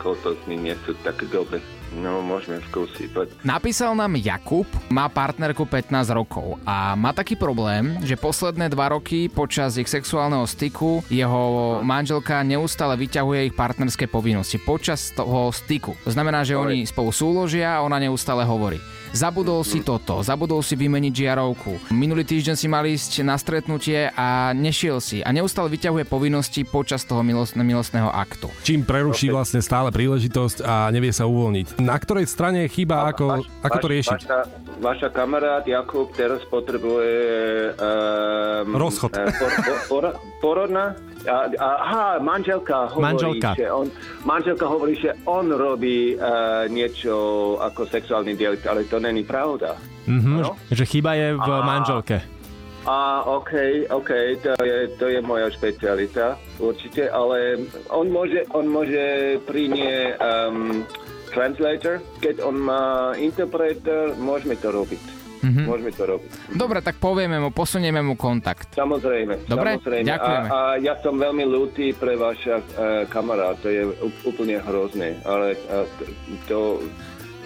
schopnosti 0.00 0.48
nie 0.48 0.74
sú 0.86 0.96
tak 1.02 1.20
dobre. 1.28 1.62
No, 1.92 2.24
môžeme 2.24 2.58
skúsiť. 2.70 3.44
Napísal 3.44 3.94
nám 3.94 4.16
Jakub, 4.16 4.66
má 4.88 5.06
partnerku 5.06 5.68
15 5.68 5.92
rokov 6.10 6.58
a 6.64 6.96
má 6.96 7.12
taký 7.12 7.36
problém, 7.36 8.00
že 8.02 8.18
posledné 8.18 8.72
dva 8.72 8.96
roky 8.96 9.28
počas 9.28 9.76
ich 9.76 9.86
sexuálneho 9.86 10.48
styku 10.48 11.04
jeho 11.12 11.42
manželka 11.84 12.40
neustále 12.42 12.96
vyťahuje 12.98 13.52
ich 13.52 13.54
partnerské 13.54 14.10
povinnosti 14.10 14.58
počas 14.58 15.12
toho 15.14 15.52
styku. 15.54 15.94
To 16.02 16.10
znamená, 16.10 16.42
že 16.42 16.58
oni 16.58 16.88
spolu 16.88 17.14
súložia 17.14 17.78
a 17.78 17.82
ona 17.84 18.00
neustále 18.00 18.42
hovorí. 18.42 18.80
Zabudol 19.14 19.62
si 19.62 19.78
toto, 19.78 20.26
zabudol 20.26 20.58
si 20.58 20.74
vymeniť 20.74 21.14
žiarovku. 21.14 21.94
Minulý 21.94 22.26
týždeň 22.26 22.58
si 22.58 22.66
mal 22.66 22.82
ísť 22.82 23.22
na 23.22 23.38
stretnutie 23.38 24.10
a 24.10 24.50
nešiel 24.50 24.98
si 24.98 25.22
a 25.22 25.30
neustále 25.30 25.70
vyťahuje 25.70 26.02
povinnosti 26.02 26.66
počas 26.66 27.06
toho 27.06 27.22
milost- 27.22 27.54
milostného 27.54 28.10
aktu. 28.10 28.50
Čím 28.66 28.82
preruší 28.82 29.30
vlastne 29.30 29.62
stále 29.62 29.94
príležitosť 29.94 30.66
a 30.66 30.90
nevie 30.90 31.14
sa 31.14 31.30
uvoľniť. 31.30 31.78
Na 31.84 32.00
ktorej 32.00 32.24
strane 32.24 32.64
chýba, 32.72 33.04
ako, 33.12 33.44
ako 33.60 33.76
to 33.84 33.88
riešiť? 33.92 34.20
Vaša, 34.24 34.40
vaša 34.80 35.08
kamarát 35.12 35.64
Jakub 35.68 36.08
teraz 36.16 36.40
potrebuje... 36.48 37.14
Um, 37.76 38.72
Rozchod. 38.72 39.12
por, 39.12 39.28
por, 39.36 39.52
por, 39.88 40.04
porodná? 40.40 40.96
Aha, 41.60 42.20
manželka 42.20 42.88
hovorí, 42.92 43.04
Manželka. 43.04 43.50
Že 43.56 43.66
on, 43.72 43.86
manželka 44.24 44.66
hovorí, 44.68 44.92
že 44.96 45.12
on 45.28 45.52
robí 45.52 46.16
uh, 46.16 46.64
niečo 46.72 47.56
ako 47.60 47.88
sexuálny 47.88 48.32
delikt, 48.36 48.64
ale 48.64 48.88
to 48.88 48.96
není 48.96 49.24
pravda. 49.24 49.76
Mhm, 50.08 50.32
Áno. 50.40 50.56
že 50.68 50.84
chyba 50.84 51.16
je 51.16 51.36
v 51.36 51.48
manželke. 51.64 52.16
A 52.84 53.24
OK, 53.24 53.88
OK, 53.88 54.10
to 54.44 54.52
je, 54.60 54.92
to 55.00 55.08
je 55.08 55.20
moja 55.24 55.48
špecialita, 55.48 56.36
určite, 56.60 57.08
ale 57.08 57.64
on 57.88 58.12
môže, 58.12 58.44
on 58.52 58.68
môže 58.68 59.40
priniesť 59.48 60.20
um, 60.20 60.84
translator, 61.34 61.98
keď 62.22 62.46
on 62.46 62.56
má 62.56 63.12
interpreter, 63.18 64.14
môžeme 64.14 64.54
to 64.54 64.70
robiť. 64.70 65.02
Mm-hmm. 65.44 65.66
Môžeme 65.68 65.92
to 65.92 66.04
robiť. 66.08 66.30
Dobre, 66.56 66.80
tak 66.80 66.96
povieme 66.96 67.36
mu, 67.36 67.52
posunieme 67.52 68.00
mu 68.00 68.16
kontakt. 68.16 68.72
Samozrejme. 68.72 69.44
Dobre, 69.44 69.76
samozrejme. 69.76 70.08
ďakujeme. 70.08 70.48
A, 70.48 70.56
a 70.56 70.60
ja 70.80 70.96
som 71.04 71.20
veľmi 71.20 71.44
ľúty 71.44 71.92
pre 71.92 72.16
vaša 72.16 72.64
uh, 72.64 72.64
kamarát, 73.12 73.60
to 73.60 73.68
je 73.68 73.84
úplne 74.24 74.56
hrozné, 74.64 75.20
ale 75.28 75.60
uh, 75.68 75.84
to, 76.48 76.80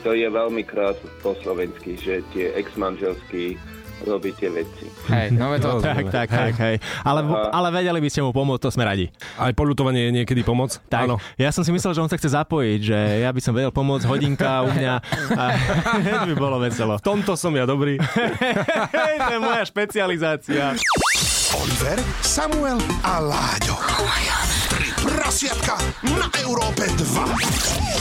to 0.06 0.14
je 0.14 0.30
veľmi 0.30 0.62
krát 0.62 0.94
po 1.26 1.34
slovensky, 1.42 1.98
že 1.98 2.22
tie 2.30 2.54
ex-manželskí 2.54 3.58
robiť 4.04 4.34
tie 4.38 4.50
veci. 4.52 4.86
Hej, 5.10 5.34
no 5.34 5.50
to... 5.58 5.82
Tak, 5.82 6.10
tak, 6.10 6.28
tak, 6.30 6.54
hej. 6.58 6.78
Ale, 7.02 7.20
ale 7.50 7.68
vedeli 7.74 7.98
by 7.98 8.08
ste 8.10 8.22
mu 8.22 8.30
pomôcť, 8.30 8.62
to 8.62 8.70
sme 8.70 8.86
radi. 8.86 9.10
Aj 9.38 9.50
poľutovanie 9.54 10.08
je 10.08 10.12
niekedy 10.22 10.42
pomoc? 10.46 10.78
Tak, 10.86 11.10
Áno. 11.10 11.16
ja 11.34 11.50
som 11.50 11.66
si 11.66 11.74
myslel, 11.74 11.94
že 11.96 12.02
on 12.04 12.10
sa 12.10 12.16
chce 12.18 12.30
zapojiť, 12.34 12.80
že 12.82 12.98
ja 13.24 13.30
by 13.34 13.40
som 13.42 13.56
vedel 13.56 13.72
pomôcť 13.74 14.06
hodinka 14.06 14.62
u 14.66 14.70
mňa 14.70 14.94
a 15.34 15.44
by 16.28 16.34
bolo 16.36 16.62
veselo. 16.62 16.98
V 16.98 17.04
tomto 17.04 17.34
som 17.34 17.54
ja 17.56 17.66
dobrý. 17.66 17.98
Hej, 18.94 19.14
to 19.26 19.32
je 19.34 19.40
moja 19.40 19.64
špecializácia. 19.66 20.76
Oliver, 21.56 21.98
Samuel 22.20 22.76
a 23.02 23.24
Láďo. 23.24 23.80
Tri 24.68 24.92
prasiatka 25.00 25.80
na 26.04 26.28
Európe 26.44 26.84
2. 26.92 27.98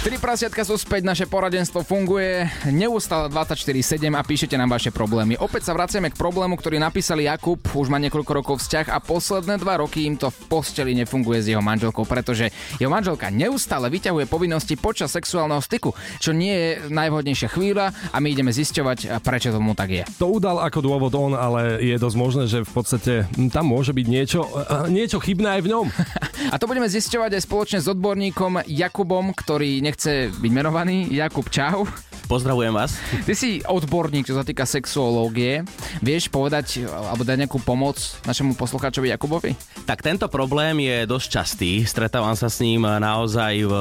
Tri 0.00 0.16
prasiatka 0.16 0.64
sú 0.64 0.80
späť, 0.80 1.04
naše 1.04 1.28
poradenstvo 1.28 1.84
funguje 1.84 2.48
neustále 2.72 3.28
24-7 3.28 4.08
a 4.16 4.24
píšete 4.24 4.56
nám 4.56 4.72
vaše 4.72 4.88
problémy. 4.88 5.36
Opäť 5.36 5.68
sa 5.68 5.76
vraciame 5.76 6.08
k 6.08 6.16
problému, 6.16 6.56
ktorý 6.56 6.80
napísali 6.80 7.28
Jakub, 7.28 7.60
už 7.60 7.92
má 7.92 8.00
niekoľko 8.00 8.32
rokov 8.32 8.64
vzťah 8.64 8.96
a 8.96 9.04
posledné 9.04 9.60
dva 9.60 9.84
roky 9.84 10.08
im 10.08 10.16
to 10.16 10.32
v 10.32 10.40
posteli 10.48 10.96
nefunguje 10.96 11.44
s 11.44 11.52
jeho 11.52 11.60
manželkou, 11.60 12.08
pretože 12.08 12.48
jeho 12.80 12.88
manželka 12.88 13.28
neustále 13.28 13.92
vyťahuje 13.92 14.24
povinnosti 14.24 14.80
počas 14.80 15.12
sexuálneho 15.12 15.60
styku, 15.60 15.92
čo 16.16 16.32
nie 16.32 16.56
je 16.56 16.70
najvhodnejšia 16.88 17.52
chvíľa 17.52 17.92
a 17.92 18.16
my 18.24 18.32
ideme 18.32 18.56
zisťovať, 18.56 19.20
prečo 19.20 19.52
tomu 19.52 19.76
tak 19.76 19.92
je. 19.92 20.08
To 20.16 20.32
udal 20.32 20.64
ako 20.64 20.80
dôvod 20.80 21.12
on, 21.12 21.36
ale 21.36 21.76
je 21.76 22.00
dosť 22.00 22.16
možné, 22.16 22.42
že 22.48 22.64
v 22.64 22.72
podstate 22.72 23.12
tam 23.52 23.68
môže 23.68 23.92
byť 23.92 24.06
niečo, 24.08 24.48
eh, 24.48 24.88
niečo 24.88 25.20
chybné 25.20 25.60
aj 25.60 25.62
v 25.68 25.70
ňom. 25.76 25.86
A 26.52 26.56
to 26.56 26.64
budeme 26.64 26.88
zisťovať 26.88 27.36
aj 27.36 27.42
spoločne 27.44 27.78
s 27.84 27.86
odborníkom 27.92 28.64
Jakubom, 28.64 29.36
ktorý 29.36 29.89
nechce 29.90 30.30
byť 30.30 30.52
menovaný. 30.54 31.10
Jakub, 31.10 31.50
čau. 31.50 31.82
Pozdravujem 32.30 32.70
vás. 32.70 32.94
Ty 33.26 33.34
si 33.34 33.58
odborník, 33.66 34.22
čo 34.22 34.38
sa 34.38 34.46
týka 34.46 34.62
sexuológie. 34.62 35.66
Vieš 35.98 36.30
povedať 36.30 36.86
alebo 36.86 37.26
dať 37.26 37.42
nejakú 37.42 37.58
pomoc 37.58 37.98
našemu 38.22 38.54
poslucháčovi 38.54 39.10
Jakubovi? 39.10 39.58
Tak 39.82 40.06
tento 40.06 40.30
problém 40.30 40.78
je 40.78 41.10
dosť 41.10 41.26
častý. 41.26 41.82
Stretávam 41.82 42.38
sa 42.38 42.46
s 42.46 42.62
ním 42.62 42.86
naozaj 42.86 43.66
v 43.66 43.74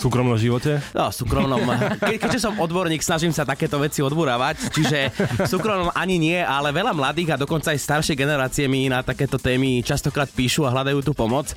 V 0.00 0.08
súkromnom 0.08 0.40
živote? 0.40 0.80
No, 0.96 1.12
súkromnom. 1.12 1.60
Ke, 2.00 2.16
keďže 2.16 2.48
som 2.48 2.56
odborník, 2.56 3.04
snažím 3.04 3.36
sa 3.36 3.44
takéto 3.44 3.76
veci 3.76 4.00
odburávať, 4.00 4.72
čiže 4.72 5.12
v 5.12 5.44
súkromnom 5.44 5.92
ani 5.92 6.16
nie, 6.16 6.40
ale 6.40 6.72
veľa 6.72 6.96
mladých 6.96 7.36
a 7.36 7.40
dokonca 7.44 7.76
aj 7.76 7.84
staršie 7.84 8.16
generácie 8.16 8.64
mi 8.64 8.88
na 8.88 9.04
takéto 9.04 9.36
témy 9.36 9.84
častokrát 9.84 10.32
píšu 10.32 10.64
a 10.64 10.72
hľadajú 10.72 11.04
tú 11.04 11.12
pomoc. 11.12 11.52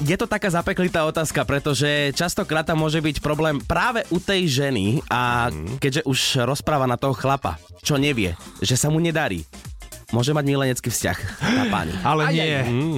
Je 0.00 0.16
to 0.16 0.24
taká 0.24 0.48
zapeklitá 0.48 1.04
otázka, 1.04 1.44
pretože 1.44 2.16
častokrát 2.16 2.64
tam 2.64 2.80
môže 2.80 3.00
byť 3.04 3.20
problém 3.20 3.60
práve 3.60 4.04
u 4.08 4.16
tej 4.16 4.48
ženy 4.48 5.04
a 5.12 5.52
keďže 5.76 6.02
už 6.08 6.20
rozpráva 6.48 6.88
na 6.88 6.96
toho 6.96 7.12
chlapa, 7.12 7.60
čo 7.84 8.00
nevie, 8.00 8.32
že 8.64 8.80
sa 8.80 8.88
mu 8.88 8.96
nedarí, 8.96 9.44
môže 10.10 10.34
mať 10.34 10.44
milenecký 10.46 10.88
vzťah 10.90 11.18
na 11.42 11.64
páni. 11.70 11.94
Ale 12.02 12.22
nie, 12.34 12.46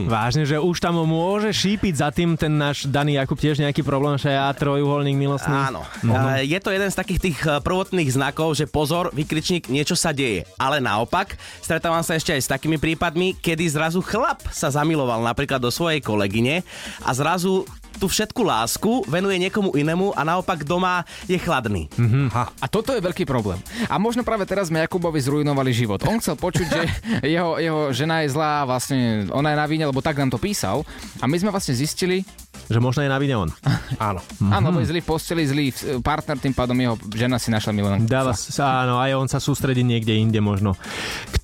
vážne, 0.08 0.44
že 0.48 0.56
už 0.56 0.80
tam 0.80 1.00
môže 1.04 1.52
šípiť 1.52 1.94
za 1.96 2.08
tým 2.12 2.36
ten 2.36 2.52
náš 2.52 2.88
daný 2.88 3.20
Jakub 3.20 3.36
tiež 3.36 3.60
nejaký 3.60 3.84
problém, 3.84 4.16
že 4.16 4.32
ja 4.32 4.52
trojuholník 4.52 5.16
milostný. 5.16 5.52
Áno. 5.52 5.84
E, 6.04 6.44
Je 6.48 6.58
to 6.60 6.72
jeden 6.72 6.88
z 6.88 6.96
takých 6.96 7.20
tých 7.20 7.38
e, 7.44 7.60
prvotných 7.60 8.10
znakov, 8.12 8.56
že 8.56 8.68
pozor, 8.68 9.12
vykričník, 9.12 9.68
niečo 9.68 9.94
sa 9.96 10.10
deje. 10.10 10.48
Ale 10.56 10.80
naopak, 10.80 11.36
stretávam 11.60 12.02
sa 12.02 12.16
ešte 12.16 12.32
aj 12.32 12.42
s 12.42 12.52
takými 12.52 12.80
prípadmi, 12.80 13.36
kedy 13.38 13.64
zrazu 13.68 14.00
chlap 14.00 14.40
sa 14.50 14.72
zamiloval 14.72 15.20
napríklad 15.22 15.60
do 15.60 15.70
svojej 15.70 16.00
kolegyne 16.00 16.64
a 17.04 17.10
zrazu 17.12 17.68
tú 18.02 18.10
všetku 18.10 18.42
lásku 18.42 19.06
venuje 19.06 19.38
niekomu 19.38 19.78
inému 19.78 20.10
a 20.18 20.26
naopak 20.26 20.66
doma 20.66 21.06
je 21.24 21.38
chladný. 21.38 21.86
A 22.34 22.66
toto 22.66 22.90
je 22.90 22.98
veľký 22.98 23.22
problém. 23.22 23.62
A 23.86 23.94
možno 23.94 24.26
práve 24.26 24.42
teraz 24.42 24.74
sme 24.74 24.82
Jakubovi 24.82 25.22
zrujnovali 25.22 25.70
život. 25.70 26.02
On 26.02 26.18
chcel 26.18 26.34
počuť, 26.34 26.66
že 26.66 26.82
jeho, 27.38 27.62
jeho 27.62 27.80
žena 27.94 28.26
je 28.26 28.34
zlá, 28.34 28.66
vlastne 28.66 29.30
ona 29.30 29.54
je 29.54 29.60
na 29.62 29.66
víne, 29.70 29.86
lebo 29.86 30.02
tak 30.02 30.18
nám 30.18 30.34
to 30.34 30.42
písal. 30.42 30.82
A 31.22 31.30
my 31.30 31.38
sme 31.38 31.54
vlastne 31.54 31.78
zistili, 31.78 32.26
Že 32.66 32.82
možno 32.82 33.06
je 33.06 33.10
na 33.10 33.22
vine 33.22 33.38
on. 33.38 33.50
Áno. 34.02 34.18
áno, 34.50 34.74
lebo 34.74 34.82
je 34.82 34.90
zlý 34.90 34.98
v 34.98 35.08
posteli, 35.08 35.42
zlý 35.46 35.70
v- 35.70 36.02
partner, 36.02 36.34
tým 36.34 36.50
pádom 36.50 36.74
jeho 36.74 36.98
žena 37.12 37.38
si 37.38 37.54
našla 37.54 37.70
milenku. 37.70 38.10
Dáva 38.10 38.34
sa, 38.34 38.82
áno, 38.82 38.98
aj 38.98 39.14
on 39.14 39.28
sa 39.30 39.38
sústredí 39.38 39.86
niekde 39.86 40.10
inde 40.10 40.42
možno. 40.42 40.74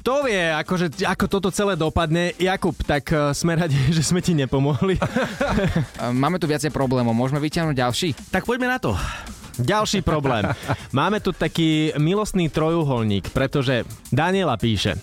Kto 0.08 0.24
vie, 0.24 0.40
akože, 0.40 1.04
ako 1.04 1.24
toto 1.28 1.52
celé 1.52 1.76
dopadne? 1.76 2.32
Jakub, 2.40 2.72
tak 2.80 3.12
eh, 3.12 3.36
sme 3.36 3.60
radi, 3.60 3.76
že 3.92 4.00
sme 4.00 4.24
ti 4.24 4.32
nepomohli. 4.32 4.96
Máme 6.24 6.40
tu 6.40 6.48
viacej 6.48 6.72
problémov, 6.72 7.12
môžeme 7.12 7.36
vyťahnuť 7.44 7.76
ďalší? 7.76 8.08
Tak 8.32 8.48
poďme 8.48 8.72
na 8.72 8.80
to. 8.80 8.96
Ďalší 9.60 10.00
problém. 10.00 10.48
Máme 10.96 11.20
tu 11.20 11.36
taký 11.36 11.92
milostný 12.00 12.48
trojuholník, 12.48 13.36
pretože 13.36 13.84
Daniela 14.08 14.56
píše. 14.56 14.96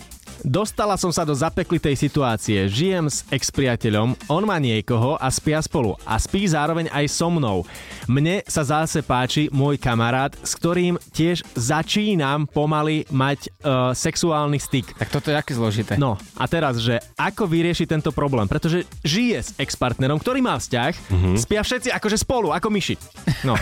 Dostala 0.43 0.99
som 0.99 1.13
sa 1.13 1.23
do 1.23 1.31
zapeklitej 1.31 1.95
situácie. 1.95 2.67
Žijem 2.67 3.05
s 3.07 3.23
ex-priateľom, 3.31 4.17
on 4.27 4.43
má 4.43 4.59
niekoho 4.59 5.15
a 5.15 5.29
spia 5.31 5.61
spolu. 5.61 5.95
A 6.03 6.19
spí 6.19 6.43
zároveň 6.49 6.91
aj 6.91 7.05
so 7.07 7.29
mnou. 7.31 7.63
Mne 8.09 8.41
sa 8.49 8.65
zase 8.65 9.05
páči 9.05 9.47
môj 9.53 9.79
kamarát, 9.79 10.35
s 10.43 10.57
ktorým 10.57 10.99
tiež 11.13 11.45
začínam 11.55 12.49
pomaly 12.49 13.07
mať 13.13 13.49
uh, 13.63 13.93
sexuálny 13.95 14.59
styk. 14.59 14.97
Tak 14.97 15.09
toto 15.13 15.31
je 15.31 15.39
aké 15.39 15.53
zložité. 15.55 15.93
No 15.95 16.19
a 16.35 16.45
teraz, 16.49 16.81
že 16.81 16.99
ako 17.15 17.47
vyriešiť 17.47 17.87
tento 17.87 18.11
problém? 18.11 18.49
Pretože 18.49 18.83
žije 19.05 19.37
s 19.37 19.49
ex-partnerom, 19.55 20.17
ktorý 20.19 20.43
má 20.43 20.57
vzťah, 20.57 20.93
uh-huh. 20.93 21.35
spia 21.39 21.61
všetci 21.63 21.89
akože 21.93 22.17
spolu, 22.19 22.51
ako 22.51 22.67
myši. 22.73 22.95
No. 23.45 23.53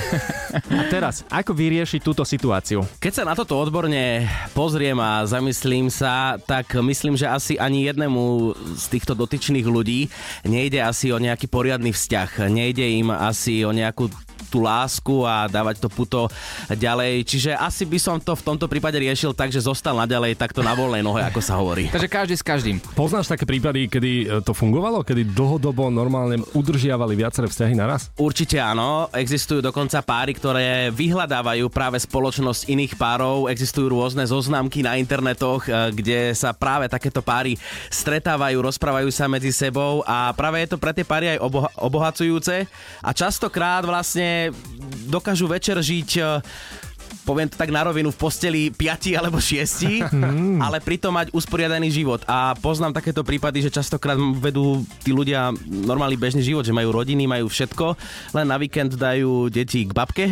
A 0.71 0.83
teraz, 0.87 1.27
ako 1.27 1.51
vyriešiť 1.51 1.99
túto 1.99 2.23
situáciu? 2.23 2.87
Keď 3.03 3.11
sa 3.11 3.23
na 3.27 3.35
toto 3.35 3.59
odborne 3.59 4.23
pozriem 4.55 4.95
a 4.95 5.27
zamyslím 5.27 5.91
sa, 5.91 6.39
tak 6.39 6.71
myslím, 6.79 7.19
že 7.19 7.27
asi 7.27 7.59
ani 7.59 7.91
jednému 7.91 8.55
z 8.79 8.85
týchto 8.87 9.11
dotyčných 9.11 9.67
ľudí 9.67 10.07
nejde 10.47 10.79
asi 10.79 11.11
o 11.11 11.19
nejaký 11.19 11.51
poriadny 11.51 11.91
vzťah. 11.91 12.47
Nejde 12.47 12.85
im 12.95 13.11
asi 13.11 13.67
o 13.67 13.75
nejakú 13.75 14.07
tú 14.53 14.61
lásku 14.61 15.25
a 15.25 15.49
dávať 15.49 15.81
to 15.81 15.89
puto 15.89 16.29
ďalej. 16.69 17.25
Čiže 17.25 17.57
asi 17.57 17.89
by 17.89 17.97
som 17.97 18.21
to 18.21 18.37
v 18.37 18.45
tomto 18.45 18.69
prípade 18.69 19.01
riešil 19.01 19.33
tak, 19.33 19.49
že 19.49 19.65
zostal 19.65 19.97
naďalej 19.97 20.37
takto 20.37 20.61
na 20.61 20.77
voľnej 20.77 21.01
nohe, 21.01 21.25
ako 21.25 21.41
sa 21.41 21.57
hovorí. 21.57 21.89
Takže 21.95 22.05
každý 22.05 22.35
s 22.37 22.45
každým. 22.45 22.77
Poznáš 22.93 23.25
také 23.25 23.49
prípady, 23.49 23.89
kedy 23.89 24.11
e, 24.11 24.25
to 24.45 24.53
fungovalo? 24.53 25.01
Kedy 25.01 25.33
dlhodobo 25.33 25.89
normálne 25.89 26.43
udržiavali 26.53 27.17
viaceré 27.17 27.49
vzťahy 27.49 27.73
naraz? 27.73 28.13
Určite 28.19 28.59
áno, 28.59 29.09
existujú 29.09 29.63
dokonca 29.63 30.03
páry, 30.03 30.37
ktoré 30.37 30.93
vyhľadávajú 30.93 31.65
práve 31.71 31.97
spoločnosť 32.03 32.69
iných 32.69 32.93
párov, 32.99 33.49
existujú 33.49 33.89
rôzne 33.89 34.27
zoznamky 34.27 34.83
na 34.83 34.99
internetoch, 34.99 35.65
eh, 35.65 35.89
kde 35.95 36.35
sa 36.35 36.51
práve 36.51 36.85
takéto 36.91 37.23
páry 37.23 37.55
stretávajú, 37.89 38.59
rozprávajú 38.59 39.09
sa 39.09 39.31
medzi 39.31 39.55
sebou 39.55 40.03
a 40.03 40.35
práve 40.35 40.61
je 40.61 40.75
to 40.75 40.77
pre 40.77 40.91
tie 40.91 41.07
páry 41.07 41.37
aj 41.37 41.39
oboha- 41.39 41.73
obohacujúce 41.79 42.67
a 42.99 43.09
častokrát 43.15 43.85
vlastne 43.87 44.42
dokážu 45.07 45.45
večer 45.45 45.77
žiť 45.77 46.09
eh, 46.17 46.41
poviem 47.23 47.47
to 47.47 47.55
tak 47.55 47.71
na 47.71 47.87
rovinu, 47.87 48.11
v 48.11 48.19
posteli 48.19 48.61
5 48.69 49.15
alebo 49.15 49.39
6, 49.39 50.11
ale 50.65 50.77
pritom 50.83 51.15
mať 51.15 51.31
usporiadaný 51.31 51.89
život. 51.89 52.19
A 52.27 52.53
poznám 52.59 52.99
takéto 52.99 53.23
prípady, 53.23 53.63
že 53.63 53.71
častokrát 53.71 54.19
vedú 54.37 54.83
tí 55.01 55.15
ľudia 55.15 55.55
normálny 55.63 56.19
bežný 56.19 56.43
život, 56.43 56.67
že 56.67 56.75
majú 56.75 56.91
rodiny, 56.91 57.23
majú 57.25 57.47
všetko, 57.47 57.95
len 58.35 58.45
na 58.45 58.59
víkend 58.59 58.99
dajú 58.99 59.47
deti 59.47 59.87
k 59.87 59.95
babke 59.95 60.25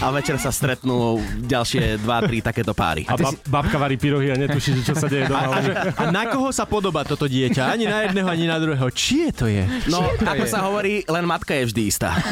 a 0.00 0.08
večer 0.08 0.40
sa 0.40 0.48
stretnú 0.48 1.20
ďalšie 1.44 2.00
2-3 2.00 2.40
takéto 2.40 2.72
páry. 2.72 3.04
A 3.04 3.20
bab, 3.20 3.36
babka 3.44 3.76
varí 3.76 4.00
pyrohy 4.00 4.32
a 4.32 4.36
netuší, 4.36 4.80
že 4.80 4.92
čo 4.92 4.94
sa 4.96 5.08
deje 5.12 5.28
doma. 5.28 5.52
A, 5.52 5.60
že, 5.60 5.72
a 5.76 6.02
na 6.08 6.24
koho 6.28 6.48
sa 6.52 6.64
podobá 6.64 7.04
toto 7.04 7.28
dieťa? 7.28 7.68
Ani 7.68 7.84
na 7.84 8.08
jedného, 8.08 8.28
ani 8.28 8.48
na 8.48 8.56
druhého. 8.56 8.88
Čie 8.92 9.28
to 9.32 9.44
je? 9.44 9.64
No, 9.92 10.00
ako 10.24 10.44
sa 10.48 10.64
hovorí, 10.68 11.04
len 11.04 11.24
matka 11.28 11.52
je 11.52 11.68
vždy 11.68 11.82
istá. 11.88 12.16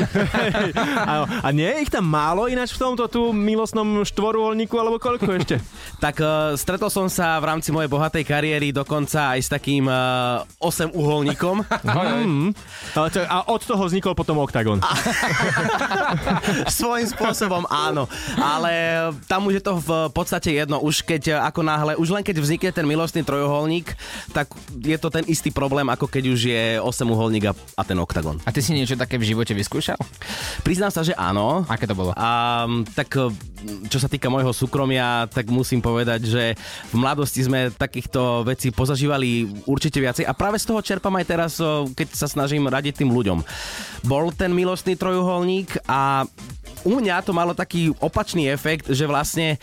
A, 0.98 1.24
a 1.24 1.48
nie 1.54 1.68
je 1.68 1.88
ich 1.88 1.92
tam 1.92 2.04
málo 2.04 2.50
ináč 2.50 2.74
v 2.76 2.80
tomto 2.80 3.08
tu 3.08 3.32
milostnom 3.32 4.04
štvoruholníku, 4.04 4.74
alebo 4.76 4.96
koľko 5.00 5.28
ešte? 5.36 5.56
Tak 5.98 6.14
uh, 6.22 6.54
stretol 6.54 6.94
som 6.94 7.10
sa 7.10 7.42
v 7.42 7.50
rámci 7.50 7.74
mojej 7.74 7.90
bohatej 7.90 8.22
kariéry 8.22 8.70
dokonca 8.70 9.34
aj 9.34 9.40
s 9.42 9.48
takým 9.50 9.90
uh, 9.90 10.46
8 10.62 10.94
uholníkom. 10.94 11.64
Mm. 12.18 12.54
To, 12.94 13.06
a 13.08 13.46
od 13.50 13.62
toho 13.62 13.84
vznikol 13.86 14.12
potom 14.14 14.38
oktagon. 14.42 14.82
Svojím 16.66 17.06
spôsobom 17.10 17.38
áno, 17.71 18.11
ale 18.40 18.73
tam 19.30 19.47
už 19.47 19.61
je 19.61 19.64
to 19.64 19.78
v 19.78 19.90
podstate 20.11 20.50
jedno. 20.50 20.83
Už 20.83 21.07
keď 21.07 21.23
eh, 21.30 21.38
ako 21.38 21.61
náhle, 21.62 21.92
už 21.95 22.11
len 22.11 22.25
keď 22.26 22.42
vznikne 22.42 22.71
ten 22.75 22.87
milostný 22.88 23.23
trojuholník, 23.23 23.95
tak 24.35 24.50
je 24.75 24.99
to 24.99 25.09
ten 25.12 25.23
istý 25.30 25.54
problém, 25.54 25.87
ako 25.87 26.11
keď 26.11 26.25
už 26.35 26.40
je 26.50 26.64
8 26.83 26.88
uholník 27.14 27.50
a, 27.50 27.52
a 27.78 27.83
ten 27.87 27.99
oktagon. 27.99 28.40
A 28.42 28.50
ty 28.50 28.64
si 28.64 28.75
niečo 28.75 28.99
také 28.99 29.21
v 29.21 29.28
živote 29.28 29.54
vyskúšal? 29.54 29.99
Priznám 30.66 30.90
sa, 30.90 31.07
že 31.07 31.14
áno. 31.14 31.62
Aké 31.68 31.87
to 31.87 31.95
bolo? 31.95 32.11
A 32.16 32.64
tak 32.92 33.14
eh, 33.14 33.30
čo 33.87 33.99
sa 33.99 34.11
týka 34.11 34.30
môjho 34.30 34.50
súkromia, 34.54 35.26
tak 35.30 35.50
musím 35.50 35.83
povedať, 35.83 36.26
že 36.26 36.45
v 36.90 36.97
mladosti 36.97 37.42
sme 37.42 37.75
takýchto 37.75 38.47
vecí 38.47 38.71
pozažívali 38.71 39.50
určite 39.66 39.99
viacej 39.99 40.25
a 40.26 40.33
práve 40.35 40.62
z 40.62 40.66
toho 40.71 40.80
čerpám 40.83 41.14
aj 41.18 41.26
teraz, 41.26 41.52
eh, 41.59 41.66
keď 41.95 42.09
sa 42.14 42.26
snažím 42.30 42.66
radiť 42.66 43.02
tým 43.02 43.11
ľuďom. 43.11 43.38
Bol 44.07 44.30
ten 44.35 44.54
milostný 44.54 44.95
trojuholník 44.95 45.83
a 45.87 46.26
u 46.87 46.96
mňa 46.96 47.22
to 47.26 47.32
malo 47.34 47.52
taký 47.52 47.90
opačný 47.98 48.48
efekt, 48.48 48.88
že 48.88 49.04
vlastne 49.04 49.58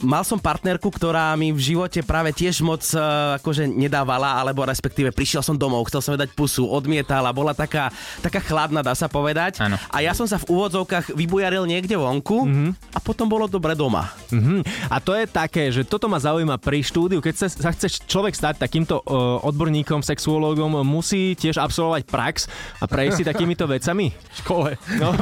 mal 0.00 0.24
som 0.24 0.40
partnerku, 0.40 0.88
ktorá 0.88 1.36
mi 1.36 1.52
v 1.52 1.60
živote 1.60 2.00
práve 2.00 2.32
tiež 2.32 2.64
moc 2.64 2.80
uh, 2.96 3.36
akože 3.36 3.68
nedávala, 3.68 4.40
alebo 4.40 4.64
respektíve 4.64 5.12
prišiel 5.12 5.44
som 5.44 5.56
domov, 5.56 5.86
chcel 5.92 6.00
som 6.00 6.14
dať 6.16 6.32
pusu, 6.32 6.64
odmietala, 6.64 7.30
bola 7.36 7.52
taká, 7.52 7.92
taká 8.24 8.40
chladná, 8.40 8.80
dá 8.80 8.96
sa 8.96 9.06
povedať. 9.06 9.60
Áno. 9.60 9.76
A 9.92 10.00
ja 10.00 10.16
som 10.16 10.24
sa 10.24 10.40
v 10.40 10.48
úvodzovkách 10.48 11.12
vybujaril 11.12 11.68
niekde 11.68 12.00
vonku 12.00 12.48
mm-hmm. 12.48 12.96
a 12.96 12.98
potom 12.98 13.28
bolo 13.28 13.44
dobre 13.44 13.76
doma. 13.76 14.08
Mhm. 14.32 14.64
A 14.88 14.96
to 14.98 15.12
je 15.12 15.28
také, 15.28 15.68
že 15.68 15.84
toto 15.84 16.08
ma 16.08 16.16
zaujíma 16.16 16.56
pri 16.56 16.80
štúdiu, 16.80 17.20
keď 17.20 17.34
sa, 17.36 17.46
sa 17.52 17.70
chce 17.70 18.08
človek 18.08 18.32
stať 18.32 18.58
takýmto 18.58 19.04
uh, 19.04 19.38
odborníkom, 19.44 20.00
sexuológom, 20.00 20.80
musí 20.82 21.36
tiež 21.36 21.60
absolvovať 21.60 22.02
prax 22.08 22.48
a 22.80 22.88
prejsť 22.88 23.22
si 23.22 23.24
takýmito 23.28 23.68
vecami. 23.74 24.10
V 24.10 24.36
škole. 24.40 24.70
No, 24.96 25.12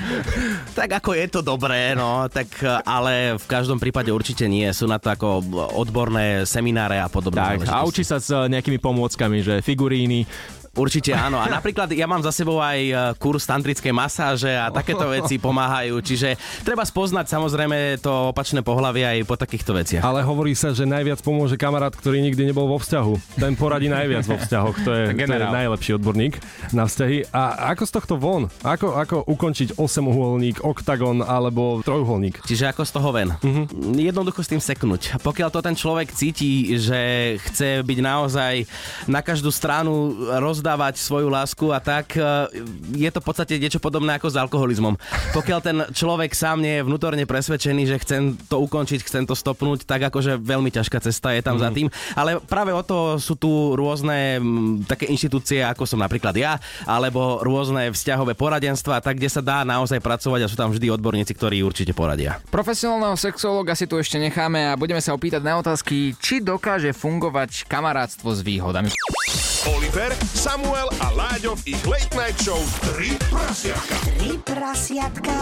Tak 0.78 1.02
ako 1.02 1.10
je 1.16 1.26
to 1.28 1.40
dobré, 1.42 1.92
no, 1.92 2.28
tak 2.30 2.48
uh, 2.62 2.80
ale 2.86 3.36
v 3.36 3.46
každom 3.48 3.80
prípade 3.82 4.11
určite 4.12 4.46
nie. 4.46 4.68
Sú 4.76 4.86
na 4.86 5.00
to 5.00 5.10
ako 5.10 5.42
odborné 5.74 6.44
semináre 6.44 7.00
a 7.00 7.08
podobné. 7.08 7.64
tak, 7.64 7.72
a 7.72 7.82
učí 7.82 8.04
sa 8.04 8.20
s 8.20 8.30
nejakými 8.30 8.78
pomôckami, 8.78 9.42
že 9.42 9.54
figuríny. 9.64 10.28
Určite 10.72 11.12
áno. 11.12 11.36
A 11.36 11.52
napríklad 11.52 11.92
ja 11.92 12.08
mám 12.08 12.24
za 12.24 12.32
sebou 12.32 12.56
aj 12.56 12.80
e, 12.80 12.94
kurz 13.20 13.44
tantrickej 13.44 13.92
masáže 13.92 14.48
a 14.48 14.72
takéto 14.72 15.04
veci 15.04 15.36
pomáhajú. 15.36 16.00
Čiže 16.00 16.40
treba 16.64 16.80
spoznať 16.80 17.28
samozrejme 17.28 18.00
to 18.00 18.32
opačné 18.32 18.64
pohlavie 18.64 19.04
aj 19.04 19.28
po 19.28 19.36
takýchto 19.36 19.76
veciach. 19.76 20.00
Ale 20.00 20.24
hovorí 20.24 20.56
sa, 20.56 20.72
že 20.72 20.88
najviac 20.88 21.20
pomôže 21.20 21.60
kamarát, 21.60 21.92
ktorý 21.92 22.24
nikdy 22.24 22.48
nebol 22.48 22.72
vo 22.72 22.80
vzťahu. 22.80 23.36
Ten 23.36 23.52
poradí 23.52 23.92
najviac 23.92 24.24
vo 24.24 24.40
vzťahoch. 24.40 24.76
To 24.88 24.90
je, 24.96 25.04
to 25.12 25.34
je 25.36 25.44
najlepší 25.44 26.00
odborník 26.00 26.40
na 26.72 26.88
vzťahy. 26.88 27.28
A 27.36 27.68
ako 27.76 27.82
z 27.84 27.92
tohto 27.92 28.14
von? 28.16 28.48
Ako, 28.64 28.96
ako 28.96 29.28
ukončiť 29.28 29.76
8-uholník, 29.76 30.64
oktagon 30.64 31.20
alebo 31.20 31.84
trojuholník? 31.84 32.48
Čiže 32.48 32.72
ako 32.72 32.82
z 32.88 32.92
toho 32.96 33.08
ven. 33.12 33.28
Uh-huh. 33.44 33.68
Jednoducho 33.92 34.40
s 34.40 34.48
tým 34.48 34.62
seknúť. 34.64 35.20
Pokiaľ 35.20 35.52
to 35.52 35.60
ten 35.60 35.76
človek 35.76 36.16
cíti, 36.16 36.80
že 36.80 37.36
chce 37.44 37.84
byť 37.84 37.98
naozaj 38.00 38.54
na 39.04 39.20
každú 39.20 39.52
stranu 39.52 40.16
rozdávať 40.62 40.94
svoju 40.94 41.26
lásku 41.26 41.66
a 41.74 41.82
tak, 41.82 42.14
e, 42.14 42.22
je 42.94 43.10
to 43.10 43.18
v 43.18 43.26
podstate 43.26 43.58
niečo 43.58 43.82
podobné 43.82 44.14
ako 44.14 44.30
s 44.30 44.38
alkoholizmom. 44.38 44.94
Pokiaľ 45.34 45.58
ten 45.58 45.76
človek 45.90 46.38
sám 46.38 46.62
nie 46.62 46.78
je 46.78 46.86
vnútorne 46.86 47.26
presvedčený, 47.26 47.90
že 47.90 47.98
chcem 47.98 48.38
to 48.46 48.62
ukončiť, 48.62 49.02
chcem 49.02 49.26
to 49.26 49.34
stopnúť, 49.34 49.82
tak 49.82 50.06
akože 50.06 50.38
veľmi 50.38 50.70
ťažká 50.70 51.02
cesta 51.02 51.34
je 51.34 51.42
tam 51.42 51.58
uh-huh. 51.58 51.66
za 51.66 51.74
tým. 51.74 51.90
Ale 52.14 52.38
práve 52.38 52.70
o 52.70 52.78
to 52.86 53.18
sú 53.18 53.34
tu 53.34 53.74
rôzne 53.74 54.38
také 54.86 55.10
inštitúcie, 55.10 55.66
ako 55.66 55.82
som 55.82 55.98
napríklad 55.98 56.38
ja, 56.38 56.62
alebo 56.86 57.42
rôzne 57.42 57.90
vzťahové 57.90 58.38
poradenstva, 58.38 59.02
tak 59.02 59.18
kde 59.18 59.34
sa 59.34 59.42
dá 59.42 59.66
naozaj 59.66 59.98
pracovať 59.98 60.46
a 60.46 60.50
sú 60.50 60.54
tam 60.54 60.70
vždy 60.70 60.94
odborníci, 60.94 61.34
ktorí 61.34 61.66
určite 61.66 61.90
poradia. 61.90 62.38
Profesionálneho 62.54 63.18
sexuológa 63.18 63.74
si 63.74 63.90
tu 63.90 63.98
ešte 63.98 64.22
necháme 64.22 64.70
a 64.70 64.78
budeme 64.78 65.02
sa 65.02 65.10
opýtať 65.10 65.42
na 65.42 65.58
otázky, 65.58 66.14
či 66.22 66.38
dokáže 66.38 66.94
fungovať 66.94 67.66
kamarátstvo 67.66 68.30
s 68.30 68.46
výhodami. 68.46 68.94
Oliver, 69.62 70.10
Samuel 70.52 70.92
a 71.00 71.08
Láďo 71.16 71.56
v 71.56 71.72
ich 71.72 71.80
Late 71.88 72.12
Night 72.12 72.36
Show 72.36 72.60
3 73.00 73.16
prasiatka. 73.32 73.96
Tri 74.20 74.36
prasiatka. 74.44 75.32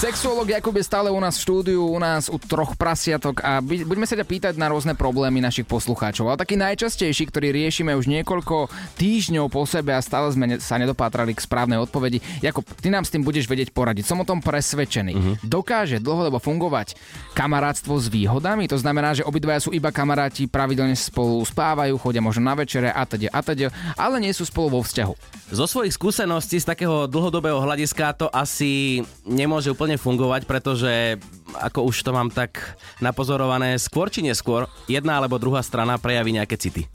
Sexuolog 0.00 0.48
Jakub 0.48 0.72
je 0.72 0.80
stále 0.80 1.12
u 1.12 1.20
nás 1.20 1.36
v 1.36 1.44
štúdiu, 1.44 1.84
u 1.84 2.00
nás 2.00 2.32
u 2.32 2.40
troch 2.40 2.72
prasiatok 2.72 3.44
a 3.44 3.60
by- 3.60 3.84
budeme 3.84 4.08
sa 4.08 4.16
ťa 4.16 4.24
pýtať 4.24 4.54
na 4.56 4.72
rôzne 4.72 4.96
problémy 4.96 5.44
našich 5.44 5.68
poslucháčov. 5.68 6.24
Ale 6.24 6.40
taký 6.40 6.56
najčastejší, 6.56 7.28
ktorý 7.28 7.52
riešime 7.52 7.92
už 7.92 8.08
niekoľko 8.08 8.72
týždňov 8.96 9.52
po 9.52 9.68
sebe 9.68 9.92
a 9.92 10.00
stále 10.00 10.32
sme 10.32 10.56
ne- 10.56 10.56
sa 10.56 10.80
nedopátrali 10.80 11.36
k 11.36 11.44
správnej 11.44 11.76
odpovedi. 11.84 12.24
Jakub, 12.40 12.64
ty 12.80 12.88
nám 12.88 13.04
s 13.04 13.12
tým 13.12 13.20
budeš 13.20 13.44
vedieť 13.44 13.76
poradiť. 13.76 14.08
Som 14.08 14.24
o 14.24 14.24
tom 14.24 14.40
presvedčený. 14.40 15.12
Mhm. 15.12 15.32
Dokáže 15.44 16.00
dlhodobo 16.00 16.40
fungovať 16.40 16.96
kamarátstvo 17.36 18.00
s 18.00 18.08
výhodami? 18.08 18.72
To 18.72 18.80
znamená, 18.80 19.12
že 19.12 19.28
obidvaja 19.28 19.68
sú 19.68 19.76
iba 19.76 19.92
kamaráti, 19.92 20.48
pravidelne 20.48 20.96
spolu 20.96 21.44
spávajú, 21.44 22.00
chodia 22.00 22.24
možno 22.24 22.48
na 22.48 22.56
večere 22.56 22.88
a 22.88 23.04
teda 23.04 23.28
a 23.36 23.44
teda, 23.44 23.68
ale 24.00 24.16
nie 24.16 24.32
sú 24.32 24.48
spolu 24.48 24.72
vo 24.72 24.80
vzťahu. 24.80 25.44
Zo 25.52 25.68
svojich 25.68 25.92
skúseností 25.92 26.56
z 26.56 26.64
takého 26.72 27.04
dlhodobého 27.04 27.60
hľadiska 27.60 28.16
to 28.16 28.32
asi 28.32 29.04
nemôže 29.28 29.68
úplne 29.68 29.89
fungovať, 29.96 30.44
pretože 30.44 31.18
ako 31.56 31.88
už 31.90 32.02
to 32.04 32.10
mám 32.12 32.30
tak 32.30 32.78
napozorované, 33.02 33.78
skôr 33.80 34.10
či 34.12 34.22
neskôr 34.22 34.68
jedna 34.86 35.18
alebo 35.18 35.40
druhá 35.40 35.64
strana 35.64 35.98
prejaví 35.98 36.34
nejaké 36.34 36.58
city. 36.60 36.86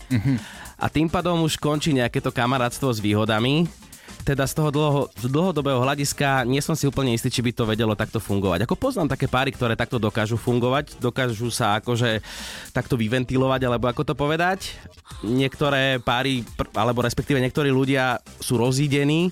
A 0.75 0.91
tým 0.91 1.07
pádom 1.07 1.43
už 1.43 1.55
končí 1.55 1.95
nejaké 1.95 2.19
to 2.19 2.35
kamarátstvo 2.35 2.91
s 2.91 2.99
výhodami. 2.99 3.65
Teda 4.25 4.49
z 4.49 4.57
toho 4.57 4.73
dlho, 4.73 5.01
z 5.21 5.29
dlhodobého 5.29 5.77
hľadiska 5.85 6.49
nie 6.49 6.57
som 6.57 6.73
si 6.73 6.89
úplne 6.89 7.13
istý, 7.13 7.29
či 7.29 7.45
by 7.45 7.53
to 7.53 7.69
vedelo 7.69 7.93
takto 7.93 8.17
fungovať. 8.17 8.65
Ako 8.65 8.73
poznám 8.73 9.13
také 9.13 9.29
páry, 9.29 9.53
ktoré 9.53 9.77
takto 9.77 10.01
dokážu 10.01 10.33
fungovať, 10.33 10.97
dokážu 10.97 11.53
sa 11.53 11.77
akože 11.77 12.25
takto 12.73 12.97
vyventilovať, 12.97 13.61
alebo 13.69 13.85
ako 13.85 14.01
to 14.01 14.17
povedať. 14.17 14.73
Niektoré 15.21 16.01
páry, 16.01 16.41
alebo 16.73 17.05
respektíve 17.05 17.37
niektorí 17.37 17.69
ľudia 17.69 18.17
sú 18.41 18.57
rozídení 18.57 19.29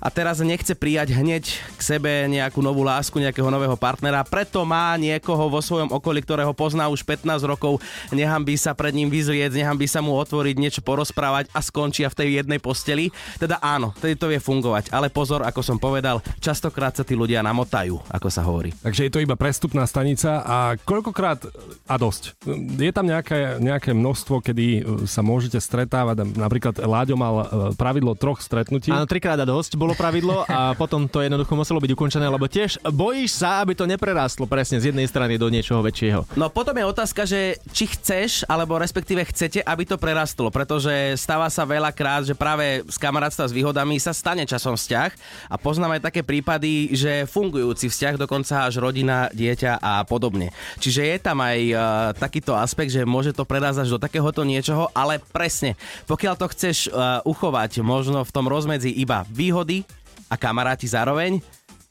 a 0.00 0.08
teraz 0.08 0.40
nechce 0.40 0.72
prijať 0.72 1.12
hneď 1.12 1.44
k 1.76 1.80
sebe 1.84 2.24
nejakú 2.32 2.64
novú 2.64 2.80
lásku, 2.80 3.20
nejakého 3.20 3.52
nového 3.52 3.76
partnera, 3.76 4.24
preto 4.24 4.64
má 4.64 4.96
niekoho 4.96 5.52
vo 5.52 5.60
svojom 5.60 5.92
okolí, 5.92 6.24
ktorého 6.24 6.56
pozná 6.56 6.88
už 6.88 7.04
15 7.04 7.44
rokov, 7.44 7.84
nehambí 8.08 8.56
sa 8.56 8.72
pred 8.72 8.96
ním 8.96 9.12
vyzrieť, 9.12 9.52
nehambí 9.52 9.84
sa 9.84 10.00
mu 10.00 10.16
otvoriť, 10.16 10.56
niečo 10.56 10.80
porozprávať 10.80 11.52
a 11.52 11.60
skončia 11.60 12.08
v 12.08 12.16
tej 12.16 12.28
jednej 12.40 12.56
posteli. 12.56 13.12
Teda 13.36 13.60
áno, 13.60 13.92
tedy 14.00 14.16
to 14.30 14.38
vie 14.38 14.46
fungovať, 14.46 14.94
ale 14.94 15.10
pozor, 15.10 15.42
ako 15.42 15.58
som 15.58 15.74
povedal, 15.74 16.22
častokrát 16.38 16.94
sa 16.94 17.02
tí 17.02 17.18
ľudia 17.18 17.42
namotajú, 17.42 17.98
ako 18.06 18.28
sa 18.30 18.46
hovorí. 18.46 18.70
Takže 18.78 19.10
je 19.10 19.12
to 19.16 19.18
iba 19.18 19.34
prestupná 19.34 19.82
stanica 19.88 20.46
a 20.46 20.78
koľkokrát 20.78 21.50
a 21.90 21.94
dosť. 21.98 22.38
Je 22.78 22.92
tam 22.94 23.10
nejaké, 23.10 23.58
nejaké 23.58 23.90
množstvo, 23.90 24.38
kedy 24.44 24.66
e, 24.70 24.80
sa 25.10 25.24
môžete 25.24 25.58
stretávať. 25.58 26.22
Napríklad 26.38 26.78
Láďo 26.78 27.16
mal 27.16 27.34
e, 27.34 27.44
pravidlo 27.74 28.14
troch 28.14 28.38
stretnutí. 28.38 28.92
Áno, 28.92 29.08
trikrát 29.08 29.40
a 29.40 29.48
dosť 29.48 29.74
bolo 29.74 29.96
pravidlo 29.96 30.46
a 30.46 30.70
potom 30.80 31.08
to 31.08 31.24
jednoducho 31.24 31.56
muselo 31.56 31.80
byť 31.80 31.90
ukončené, 31.96 32.28
lebo 32.28 32.44
tiež 32.44 32.78
bojíš 32.92 33.40
sa, 33.40 33.64
aby 33.64 33.72
to 33.72 33.88
neprerastlo 33.88 34.44
presne 34.44 34.78
z 34.78 34.92
jednej 34.92 35.08
strany 35.08 35.40
do 35.40 35.48
niečoho 35.48 35.80
väčšieho. 35.80 36.36
No 36.36 36.52
potom 36.52 36.76
je 36.76 36.84
otázka, 36.84 37.24
že 37.24 37.56
či 37.72 37.88
chceš, 37.88 38.44
alebo 38.44 38.76
respektíve 38.76 39.24
chcete, 39.26 39.64
aby 39.64 39.88
to 39.88 39.96
prerastlo, 39.96 40.52
pretože 40.52 41.16
stáva 41.16 41.48
sa 41.48 41.64
veľakrát, 41.64 42.28
že 42.28 42.36
práve 42.36 42.84
z 42.84 42.96
kamarátstva 43.00 43.48
s 43.48 43.56
výhodami 43.56 43.96
sa 43.96 44.12
stane 44.20 44.44
časom 44.44 44.76
vzťah 44.76 45.10
a 45.48 45.56
poznáme 45.56 45.96
aj 45.96 46.12
také 46.12 46.20
prípady, 46.20 46.92
že 46.92 47.24
fungujúci 47.24 47.88
vzťah, 47.88 48.20
dokonca 48.20 48.68
až 48.68 48.84
rodina, 48.84 49.32
dieťa 49.32 49.80
a 49.80 50.04
podobne. 50.04 50.52
Čiže 50.76 51.08
je 51.08 51.16
tam 51.16 51.40
aj 51.40 51.58
uh, 51.72 51.80
takýto 52.12 52.52
aspekt, 52.52 52.92
že 52.92 53.08
môže 53.08 53.32
to 53.32 53.48
prerásť 53.48 53.88
až 53.88 53.96
do 53.96 53.98
takéhoto 53.98 54.44
niečoho, 54.44 54.92
ale 54.92 55.16
presne, 55.32 55.80
pokiaľ 56.04 56.34
to 56.36 56.46
chceš 56.52 56.92
uh, 56.92 57.24
uchovať 57.24 57.80
možno 57.80 58.20
v 58.20 58.34
tom 58.36 58.44
rozmedzi 58.44 58.92
iba 58.92 59.24
výhody 59.32 59.88
a 60.28 60.36
kamaráti 60.36 60.84
zároveň, 60.84 61.42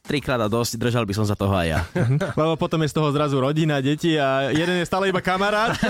trikrát 0.10 0.41
a 0.41 0.50
dosť, 0.50 0.82
držal 0.82 1.06
by 1.06 1.13
som 1.13 1.26
sa 1.30 1.38
toho 1.38 1.54
aj 1.54 1.67
ja. 1.69 1.80
Lebo 2.34 2.58
potom 2.58 2.82
je 2.82 2.89
z 2.89 2.98
toho 2.98 3.13
zrazu 3.13 3.38
rodina, 3.38 3.78
deti 3.78 4.17
a 4.17 4.50
jeden 4.50 4.82
je 4.82 4.89
stále 4.89 5.13
iba 5.13 5.22
kamarát. 5.22 5.78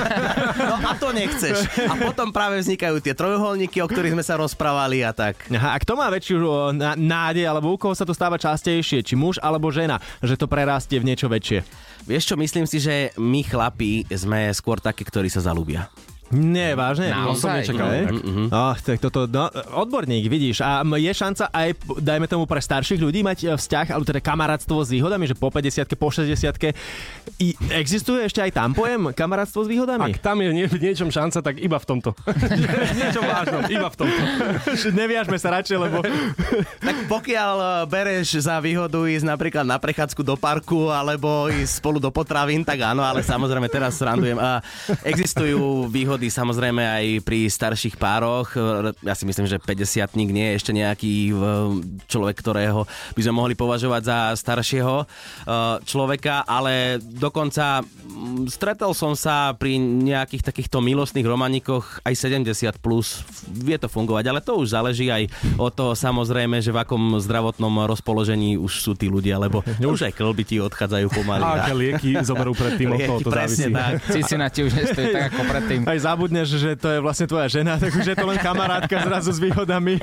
No 0.60 0.76
a 0.76 0.94
to 1.00 1.16
nechceš. 1.16 1.66
A 1.88 1.96
potom 1.96 2.30
práve 2.36 2.60
vznikajú 2.60 3.00
tie 3.00 3.16
trojuholníky, 3.16 3.80
o 3.80 3.88
ktorých 3.88 4.14
sme 4.14 4.26
sa 4.26 4.36
rozprávali 4.36 5.02
a 5.02 5.16
tak. 5.16 5.48
Aha, 5.50 5.74
a 5.74 5.78
kto 5.80 5.96
má 5.96 6.12
väčšiu 6.12 6.76
nádej, 7.00 7.48
alebo 7.48 7.74
u 7.74 7.78
koho 7.80 7.96
sa 7.96 8.04
to 8.04 8.12
stáva 8.12 8.36
častejšie, 8.36 9.02
či 9.02 9.16
muž 9.16 9.40
alebo 9.40 9.72
žena, 9.72 10.04
že 10.20 10.36
to 10.36 10.52
prerastie 10.52 11.00
v 11.00 11.08
niečo 11.08 11.32
väčšie? 11.32 11.64
Vieš 12.06 12.34
čo, 12.34 12.36
myslím 12.36 12.66
si, 12.68 12.82
že 12.82 13.16
my 13.16 13.42
chlapi 13.46 14.04
sme 14.12 14.52
skôr 14.52 14.84
takí, 14.84 15.06
ktorí 15.06 15.32
sa 15.32 15.40
zalúbia. 15.40 15.88
Nie, 16.30 16.78
vážne? 16.78 17.10
Naozaj? 17.10 17.34
To 17.34 17.42
som 17.42 17.50
nečakal. 17.58 17.90
No. 18.14 18.54
Oh, 18.54 18.76
tak 18.78 18.98
toto, 19.02 19.26
no, 19.26 19.50
odborník, 19.82 20.30
vidíš. 20.30 20.62
A 20.62 20.86
je 20.86 21.10
šanca 21.10 21.50
aj, 21.50 21.70
dajme 21.98 22.30
tomu, 22.30 22.46
pre 22.46 22.62
starších 22.62 23.02
ľudí 23.02 23.26
mať 23.26 23.38
e, 23.44 23.48
vzťah, 23.58 23.98
alebo 23.98 24.06
teda 24.06 24.22
kamarátstvo 24.22 24.78
s 24.86 24.90
výhodami, 24.94 25.26
že 25.26 25.34
po 25.34 25.50
50 25.50 25.90
po 25.98 26.14
60 26.14 26.38
I 27.42 27.48
existuje 27.74 28.26
ešte 28.26 28.46
aj 28.46 28.52
tam 28.54 28.78
pojem 28.78 29.10
kamarátstvo 29.10 29.66
s 29.66 29.68
výhodami? 29.68 30.14
Ak 30.14 30.22
tam 30.22 30.44
je 30.46 30.54
nie, 30.54 30.68
v 30.70 30.78
niečom 30.78 31.10
šanca, 31.10 31.42
tak 31.42 31.58
iba 31.58 31.82
v 31.82 31.86
tomto. 31.88 32.14
v 32.94 32.94
niečom 32.94 33.26
vážnom, 33.26 33.62
iba 33.66 33.88
v 33.90 33.96
tomto. 33.98 34.22
Neviažme 35.00 35.38
sa 35.42 35.50
radšej, 35.58 35.78
lebo 35.82 36.06
Tak 36.88 36.96
pokiaľ 37.08 37.56
e, 37.58 37.70
bereš 37.90 38.44
za 38.44 38.60
výhodu 38.62 39.00
ísť 39.08 39.26
napríklad 39.26 39.66
na 39.66 39.80
prechádzku 39.80 40.22
do 40.22 40.36
parku 40.36 40.92
alebo 40.92 41.48
ísť 41.50 41.82
spolu 41.82 41.98
do 41.98 42.12
potravín, 42.14 42.62
tak 42.62 42.84
áno, 42.84 43.02
ale 43.02 43.24
samozrejme 43.24 43.68
teraz 43.72 43.98
srandujem. 43.98 44.38
A 44.38 44.62
existujú 45.06 45.88
výhody 45.88 46.19
výhody 46.20 46.36
samozrejme 46.36 46.84
aj 46.84 47.06
pri 47.24 47.48
starších 47.48 47.96
pároch. 47.96 48.52
Ja 49.08 49.16
si 49.16 49.24
myslím, 49.24 49.48
že 49.48 49.56
50 49.56 50.20
nie 50.20 50.52
je 50.52 50.58
ešte 50.60 50.76
nejaký 50.76 51.32
človek, 52.12 52.36
ktorého 52.44 52.84
by 53.16 53.22
sme 53.24 53.34
mohli 53.40 53.56
považovať 53.56 54.02
za 54.04 54.18
staršieho 54.36 54.96
e, 55.00 55.06
človeka, 55.88 56.44
ale 56.44 57.00
dokonca 57.00 57.80
mm, 57.80 58.52
stretol 58.52 58.92
som 58.92 59.16
sa 59.16 59.56
pri 59.56 59.80
nejakých 59.80 60.44
takýchto 60.44 60.84
milostných 60.84 61.24
romanikoch 61.24 62.04
aj 62.04 62.12
70 62.20 62.84
plus. 62.84 63.24
Vie 63.48 63.80
to 63.80 63.88
fungovať, 63.88 64.28
ale 64.28 64.44
to 64.44 64.60
už 64.60 64.76
záleží 64.76 65.08
aj 65.08 65.32
od 65.56 65.72
toho 65.72 65.96
samozrejme, 65.96 66.60
že 66.60 66.76
v 66.76 66.84
akom 66.84 67.16
zdravotnom 67.24 67.88
rozpoložení 67.88 68.60
už 68.60 68.84
sú 68.84 68.92
tí 68.92 69.08
ľudia, 69.08 69.40
lebo 69.40 69.64
už 69.80 70.12
aj 70.12 70.20
klby 70.20 70.44
ti 70.44 70.60
odchádzajú 70.60 71.08
pomaly. 71.16 71.48
A 71.48 71.64
aké 71.64 71.74
lieky 71.80 72.12
zoberú 72.20 72.52
predtým, 72.52 72.92
od 72.92 73.00
toho 73.08 73.20
to 73.24 73.32
presne 73.32 73.72
závisí. 73.72 73.80
tak. 73.80 73.94
Cicina 74.12 74.46
ti 74.52 74.60
už 74.68 74.74
nestojí 74.76 75.08
tak 75.16 75.24
ako 75.32 75.42
predtým. 75.48 75.80
Aj 75.88 76.09
zabudneš, 76.10 76.58
že 76.58 76.74
to 76.74 76.90
je 76.90 77.00
vlastne 77.06 77.30
tvoja 77.30 77.46
žena, 77.46 77.78
tak 77.82 77.94
už 77.94 78.02
je 78.02 78.18
to 78.18 78.26
len 78.26 78.42
kamarátka 78.42 78.98
zrazu 79.06 79.30
s 79.30 79.38
výhodami. 79.38 80.02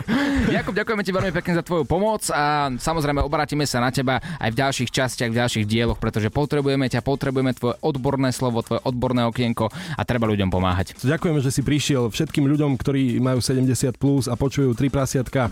Jakub, 0.54 0.70
ďakujeme 0.70 1.02
ti 1.02 1.10
veľmi 1.10 1.32
pekne 1.34 1.58
za 1.58 1.66
tvoju 1.66 1.82
pomoc 1.82 2.22
a 2.30 2.70
samozrejme 2.78 3.18
obratíme 3.26 3.66
sa 3.66 3.82
na 3.82 3.90
teba 3.90 4.22
aj 4.38 4.50
v 4.54 4.56
ďalších 4.56 4.90
častiach, 4.94 5.30
v 5.34 5.38
ďalších 5.42 5.66
dieloch, 5.66 5.98
pretože 5.98 6.30
potrebujeme 6.30 6.86
ťa, 6.86 7.02
potrebujeme 7.02 7.50
tvoje 7.58 7.74
odborné 7.82 8.30
slovo, 8.30 8.62
tvoje 8.62 8.78
odborné 8.86 9.26
okienko 9.26 9.66
a 9.98 10.02
treba 10.06 10.30
ľuďom 10.30 10.46
pomáhať. 10.46 10.94
Ďakujeme, 11.02 11.42
že 11.42 11.50
si 11.50 11.66
prišiel 11.66 12.06
všetkým 12.06 12.46
ľuďom, 12.46 12.78
ktorí 12.78 13.18
majú 13.18 13.42
70 13.42 13.98
plus 13.98 14.30
a 14.30 14.38
počujú 14.38 14.78
tri 14.78 14.86
prasiatka. 14.86 15.50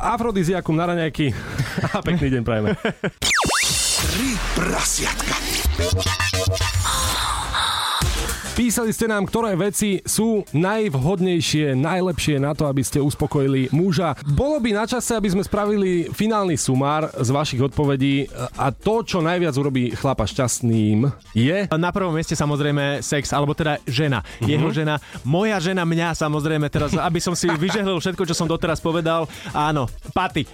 Afrodiziakum 0.00 0.72
na 0.72 0.88
raňajky 0.88 1.36
a 1.94 2.00
pekný 2.00 2.40
deň 2.40 2.42
prajeme. 2.46 2.72
Tri 4.00 4.32
prasiatka. 4.56 5.36
Písali 8.60 8.92
ste 8.92 9.08
nám, 9.08 9.24
ktoré 9.24 9.56
veci 9.56 10.04
sú 10.04 10.44
najvhodnejšie, 10.52 11.72
najlepšie 11.80 12.36
na 12.36 12.52
to, 12.52 12.68
aby 12.68 12.84
ste 12.84 13.00
uspokojili 13.00 13.72
muža. 13.72 14.12
Bolo 14.36 14.60
by 14.60 14.76
na 14.76 14.84
čase, 14.84 15.16
aby 15.16 15.32
sme 15.32 15.40
spravili 15.40 16.12
finálny 16.12 16.60
sumár 16.60 17.08
z 17.08 17.32
vašich 17.32 17.56
odpovedí 17.56 18.28
a 18.60 18.68
to, 18.68 19.00
čo 19.00 19.24
najviac 19.24 19.56
urobí 19.56 19.96
chlapa 19.96 20.28
šťastným, 20.28 21.08
je... 21.32 21.72
Na 21.72 21.88
prvom 21.88 22.12
mieste 22.12 22.36
samozrejme 22.36 23.00
sex, 23.00 23.32
alebo 23.32 23.56
teda 23.56 23.80
žena. 23.88 24.20
Jeho 24.44 24.68
žena, 24.68 25.00
moja 25.24 25.56
žena 25.56 25.88
mňa 25.88 26.12
samozrejme 26.20 26.68
teraz, 26.68 26.92
aby 26.92 27.16
som 27.16 27.32
si 27.32 27.48
vyžehlil 27.48 27.96
všetko, 27.96 28.28
čo 28.28 28.36
som 28.36 28.44
doteraz 28.44 28.76
povedal. 28.76 29.24
Áno, 29.56 29.88
paty. 30.12 30.44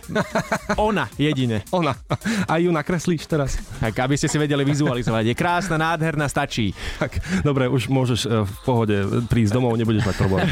Ona 0.78 1.10
jedine. 1.18 1.66
Ona. 1.74 1.98
A 2.46 2.62
ju 2.62 2.70
nakreslíš 2.70 3.26
teraz? 3.26 3.58
Tak, 3.82 3.98
aby 3.98 4.14
ste 4.14 4.30
si 4.30 4.38
vedeli 4.38 4.62
vizualizovať. 4.62 5.26
Je 5.26 5.34
krásna, 5.34 5.74
nádherná, 5.74 6.30
stačí. 6.30 6.70
Tak, 7.02 7.42
dobre, 7.42 7.66
už 7.66 7.90
môžeš 7.96 8.20
e, 8.28 8.44
v 8.44 8.52
pohode 8.68 8.96
prísť 9.32 9.56
domov, 9.56 9.80
nebudeš 9.80 10.04
mať 10.04 10.16
problém. 10.20 10.44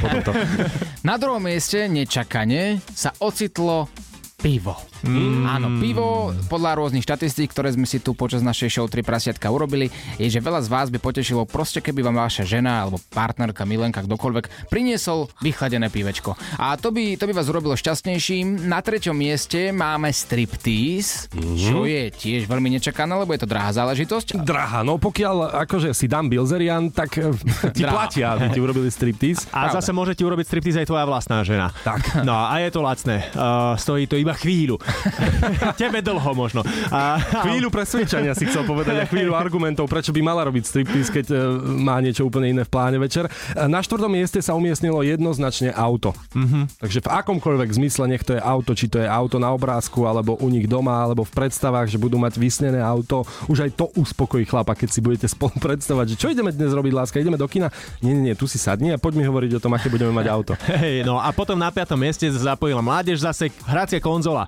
Na 1.08 1.20
druhom 1.20 1.44
mieste 1.44 1.84
nečakane 1.84 2.80
sa 2.96 3.12
ocitlo 3.20 3.92
pivo. 4.40 4.93
Mm. 5.04 5.44
Áno, 5.44 5.68
pivo 5.78 6.32
podľa 6.48 6.80
rôznych 6.80 7.04
štatistík, 7.04 7.52
ktoré 7.52 7.70
sme 7.72 7.84
si 7.84 8.00
tu 8.00 8.16
počas 8.16 8.40
našej 8.40 8.72
show 8.72 8.86
3 8.88 9.04
prasiatka 9.04 9.52
urobili, 9.52 9.92
je, 10.16 10.26
že 10.26 10.40
veľa 10.40 10.64
z 10.64 10.68
vás 10.72 10.88
by 10.88 10.98
potešilo 10.98 11.44
proste, 11.44 11.84
keby 11.84 12.00
vám 12.00 12.16
vaša 12.24 12.48
žena 12.48 12.84
alebo 12.84 12.96
partnerka, 13.12 13.68
milenka, 13.68 14.00
kdokoľvek 14.00 14.72
priniesol 14.72 15.28
vychladené 15.44 15.92
pivečko. 15.92 16.32
A 16.56 16.74
to 16.80 16.88
by, 16.88 17.20
to 17.20 17.28
by 17.28 17.32
vás 17.36 17.48
urobilo 17.52 17.76
šťastnejším. 17.76 18.64
Na 18.64 18.80
treťom 18.80 19.12
mieste 19.12 19.70
máme 19.70 20.08
striptease, 20.08 21.28
čo 21.36 21.84
je 21.84 22.08
tiež 22.08 22.48
veľmi 22.48 22.72
nečakané, 22.72 23.12
lebo 23.14 23.36
je 23.36 23.44
to 23.44 23.48
drahá 23.48 23.70
záležitosť. 23.76 24.40
Drahá, 24.40 24.80
no 24.80 24.96
pokiaľ 24.96 25.64
akože 25.68 25.92
si 25.92 26.08
Dan 26.08 26.32
Bilzerian, 26.32 26.88
tak 26.88 27.20
e, 27.20 27.28
ti 27.76 27.84
Drahá. 27.84 27.92
platia, 28.08 28.26
aby 28.40 28.48
ti 28.50 28.60
urobili 28.60 28.88
striptease. 28.88 29.52
A 29.52 29.68
Pravda. 29.68 29.84
zase 29.84 29.90
môže 29.92 30.16
ti 30.16 30.24
urobiť 30.24 30.46
striptease 30.48 30.78
aj 30.80 30.88
tvoja 30.88 31.04
vlastná 31.04 31.44
žena. 31.44 31.68
Tak. 31.84 32.24
No 32.24 32.32
a 32.32 32.56
je 32.62 32.70
to 32.72 32.80
lacné. 32.80 33.28
Uh, 33.36 33.76
stojí 33.76 34.08
to 34.08 34.16
iba 34.16 34.32
chvíľu. 34.32 34.80
Tebe 35.80 36.00
dlho 36.00 36.32
možno. 36.34 36.60
A, 36.88 37.18
Chvíľu 37.44 37.68
presvedčania 37.68 38.32
si 38.32 38.46
chcel 38.48 38.64
povedať 38.64 38.96
a 39.00 39.04
chvíľu 39.10 39.36
argumentov, 39.36 39.86
prečo 39.90 40.10
by 40.10 40.20
mala 40.22 40.46
robiť 40.48 40.64
striptease, 40.64 41.10
keď 41.10 41.26
e, 41.30 41.36
má 41.80 41.98
niečo 42.00 42.24
úplne 42.24 42.50
iné 42.50 42.62
v 42.64 42.70
pláne 42.70 42.98
večer. 42.98 43.26
E, 43.26 43.66
Na 43.68 43.80
štvrtom 43.82 44.10
mieste 44.10 44.40
sa 44.40 44.56
umiestnilo 44.56 45.04
jednoznačne 45.04 45.74
auto. 45.74 46.16
Mm-hmm. 46.32 46.80
Takže 46.80 46.98
v 47.04 47.08
akomkoľvek 47.08 47.70
zmysle, 47.76 48.04
nech 48.08 48.24
to 48.24 48.36
je 48.36 48.42
auto, 48.42 48.72
či 48.72 48.86
to 48.88 49.00
je 49.02 49.08
auto 49.08 49.36
na 49.38 49.52
obrázku, 49.52 50.04
alebo 50.06 50.38
u 50.38 50.48
nich 50.48 50.66
doma, 50.66 51.04
alebo 51.04 51.24
v 51.26 51.32
predstavách, 51.34 51.90
že 51.90 52.00
budú 52.00 52.16
mať 52.16 52.38
vysnené 52.40 52.80
auto, 52.80 53.26
už 53.50 53.68
aj 53.68 53.70
to 53.76 53.86
uspokojí 53.94 54.44
chlapa, 54.48 54.74
keď 54.74 54.88
si 54.90 55.00
budete 55.04 55.26
spolu 55.34 55.54
predstavať, 55.60 56.14
že 56.14 56.16
čo 56.16 56.28
ideme 56.32 56.50
dnes 56.50 56.72
robiť, 56.72 56.92
láska, 56.94 57.20
ideme 57.20 57.36
do 57.36 57.46
kina. 57.46 57.68
Nie, 58.00 58.12
nie, 58.16 58.32
nie, 58.32 58.34
tu 58.36 58.46
si 58.48 58.56
sadni 58.56 58.94
a 58.94 58.98
poď 59.00 59.20
mi 59.20 59.24
hovoriť 59.26 59.58
o 59.58 59.62
tom, 59.62 59.74
aké 59.76 59.90
budeme 59.90 60.14
mať 60.14 60.26
auto. 60.30 60.52
Hej, 60.70 61.04
no 61.04 61.18
a 61.18 61.30
potom 61.34 61.58
na 61.58 61.68
piatom 61.68 61.98
mieste 61.98 62.26
zapojila 62.30 62.80
mládež 62.80 63.20
zase 63.22 63.50
hracia 63.66 63.98
konzola. 64.00 64.46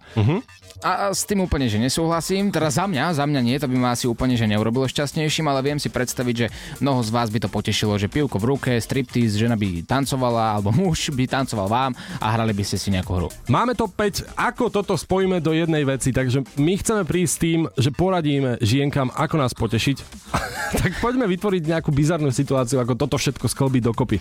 A 0.85 0.97
a 0.97 1.15
s 1.15 1.29
tým 1.29 1.45
úplne, 1.45 1.69
že 1.69 1.77
nesúhlasím. 1.77 2.49
Teda 2.49 2.73
za 2.73 2.89
mňa, 2.89 3.21
za 3.21 3.25
mňa 3.29 3.41
nie, 3.45 3.57
to 3.61 3.69
by 3.69 3.77
ma 3.77 3.93
asi 3.93 4.09
úplne, 4.09 4.33
že 4.33 4.49
neurobilo 4.49 4.89
šťastnejším, 4.89 5.47
ale 5.47 5.61
viem 5.61 5.77
si 5.77 5.93
predstaviť, 5.93 6.35
že 6.35 6.47
mnoho 6.81 7.05
z 7.05 7.11
vás 7.13 7.29
by 7.29 7.45
to 7.45 7.53
potešilo, 7.53 8.01
že 8.01 8.09
pivko 8.09 8.41
v 8.41 8.57
ruke, 8.57 8.73
striptease, 8.81 9.37
žena 9.37 9.55
by 9.61 9.85
tancovala, 9.85 10.57
alebo 10.57 10.73
muž 10.73 11.13
by 11.13 11.29
tancoval 11.29 11.69
vám 11.69 11.93
a 12.19 12.27
hrali 12.33 12.57
by 12.57 12.65
ste 12.65 12.81
si 12.81 12.89
nejakú 12.91 13.13
hru. 13.13 13.29
Máme 13.53 13.77
to 13.77 13.87
5, 13.87 14.35
ako 14.35 14.73
toto 14.73 14.97
spojíme 14.97 15.45
do 15.45 15.53
jednej 15.53 15.85
veci, 15.85 16.11
takže 16.11 16.43
my 16.57 16.73
chceme 16.81 17.03
prísť 17.05 17.33
s 17.33 17.43
tým, 17.43 17.61
že 17.77 17.91
poradíme 17.93 18.59
žienkam, 18.65 19.13
ako 19.13 19.37
nás 19.37 19.53
potešiť. 19.53 19.97
tak 20.83 20.93
poďme 20.99 21.29
vytvoriť 21.29 21.63
nejakú 21.67 21.93
bizarnú 21.93 22.33
situáciu, 22.33 22.81
ako 22.81 22.97
toto 22.97 23.21
všetko 23.21 23.47
sklbiť 23.47 23.83
dokopy. 23.85 24.19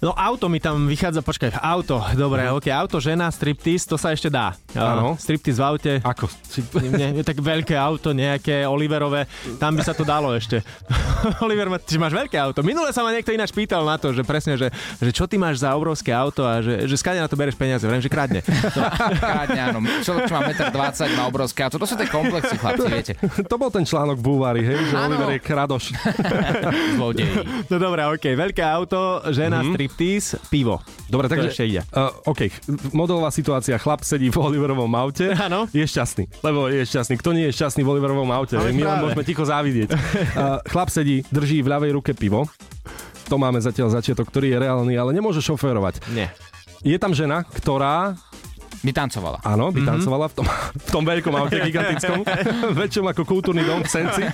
No 0.00 0.16
auto 0.16 0.48
mi 0.48 0.56
tam 0.56 0.88
vychádza, 0.88 1.20
počkaj, 1.20 1.60
auto, 1.60 2.00
dobre, 2.16 2.48
uh-huh. 2.48 2.56
ok, 2.56 2.72
auto, 2.72 2.96
žena, 3.04 3.28
striptease, 3.28 3.84
to 3.84 4.00
sa 4.00 4.16
ešte 4.16 4.32
dá. 4.32 4.56
Áno. 4.72 5.12
Uh, 5.12 5.20
striptease 5.20 5.60
v 5.60 5.64
aute, 5.68 5.92
Ako? 6.00 6.24
Nie, 6.96 7.20
tak 7.20 7.36
veľké 7.36 7.76
auto, 7.76 8.16
nejaké 8.16 8.64
Oliverové, 8.64 9.28
tam 9.60 9.76
by 9.76 9.84
sa 9.84 9.92
to 9.92 10.00
dalo 10.00 10.32
ešte. 10.32 10.64
Oliver, 11.44 11.68
ma- 11.68 11.76
ty 11.76 12.00
máš 12.00 12.16
veľké 12.16 12.40
auto. 12.40 12.64
Minule 12.64 12.96
sa 12.96 13.04
ma 13.04 13.12
niekto 13.12 13.28
ináč 13.36 13.52
pýtal 13.52 13.84
na 13.84 14.00
to, 14.00 14.16
že 14.16 14.24
presne, 14.24 14.56
že, 14.56 14.72
že 15.04 15.12
čo 15.12 15.28
ty 15.28 15.36
máš 15.36 15.60
za 15.60 15.76
obrovské 15.76 16.16
auto 16.16 16.48
a 16.48 16.64
že, 16.64 16.88
že 16.88 16.96
skade 16.96 17.20
na 17.20 17.28
to 17.28 17.36
bereš 17.36 17.60
peniaze. 17.60 17.84
Vrem, 17.84 18.00
že 18.00 18.08
kradne. 18.08 18.40
Krádne, 19.20 19.60
áno. 19.68 19.78
Človek, 20.00 20.32
čo 20.32 20.32
má 20.32 20.48
1,20 20.48 20.72
m, 20.72 21.20
má 21.20 21.24
obrovské 21.28 21.60
auto. 21.68 21.76
To 21.76 21.84
sú 21.84 22.00
tie 22.00 22.08
komplexy, 22.08 22.56
chlapci, 22.56 22.88
viete. 22.88 23.12
to 23.52 23.54
bol 23.60 23.68
ten 23.68 23.84
článok 23.84 24.16
v 24.16 24.24
Búvari, 24.24 24.64
hej, 24.64 24.80
že 24.88 24.96
Áno. 24.96 25.12
Oliver 25.12 25.36
je 25.36 25.40
kradoš. 25.44 25.92
Zlodej. 26.96 27.28
No 27.68 27.76
dobré, 27.76 28.08
ok, 28.08 28.24
veľké 28.32 28.64
auto, 28.64 29.20
žena, 29.28 29.60
mm-hmm. 29.60 29.89
Striptease, 29.90 30.38
pivo. 30.48 30.78
Dobre, 31.10 31.26
takže... 31.26 31.50
ešte 31.50 31.64
ide. 31.66 31.82
Uh, 31.90 32.30
OK, 32.30 32.46
modelová 32.94 33.34
situácia. 33.34 33.74
Chlap 33.76 34.06
sedí 34.06 34.30
v 34.30 34.38
Oliverovom 34.38 34.90
aute. 34.94 35.34
Áno. 35.46 35.66
Je 35.74 35.82
šťastný. 35.82 36.30
Lebo 36.46 36.70
je 36.70 36.86
šťastný. 36.86 37.18
Kto 37.18 37.34
nie 37.34 37.50
je 37.50 37.52
šťastný 37.58 37.82
v 37.82 37.90
Oliverovom 37.98 38.30
aute? 38.30 38.54
Ale 38.54 38.70
My 38.70 38.86
len 38.86 38.98
môžeme 39.02 39.26
ticho 39.26 39.42
závidieť. 39.42 39.90
Uh, 39.92 40.62
chlap 40.72 40.88
sedí, 40.94 41.26
drží 41.34 41.66
v 41.66 41.68
ľavej 41.68 41.90
ruke 41.98 42.12
pivo. 42.14 42.46
To 43.26 43.38
máme 43.38 43.58
zatiaľ 43.62 43.94
začiatok, 43.94 44.30
ktorý 44.30 44.54
je 44.54 44.58
reálny, 44.58 44.94
ale 44.98 45.14
nemôže 45.14 45.42
šoférovať. 45.42 46.02
Nie. 46.14 46.34
Je 46.82 46.96
tam 46.96 47.14
žena, 47.14 47.44
ktorá 47.46 48.16
By 48.80 48.96
tancovala. 48.96 49.44
Áno, 49.44 49.68
by 49.68 49.84
tancovala 49.84 50.32
v 50.32 50.34
tom, 50.40 50.46
v 50.72 50.88
tom 50.88 51.04
veľkom 51.04 51.34
aute 51.36 51.60
gigantickom, 51.68 52.24
väčšom 52.72 53.12
ako 53.12 53.22
kultúrny 53.28 53.60
dom 53.60 53.84
v 53.84 53.90
Senci. 53.92 54.24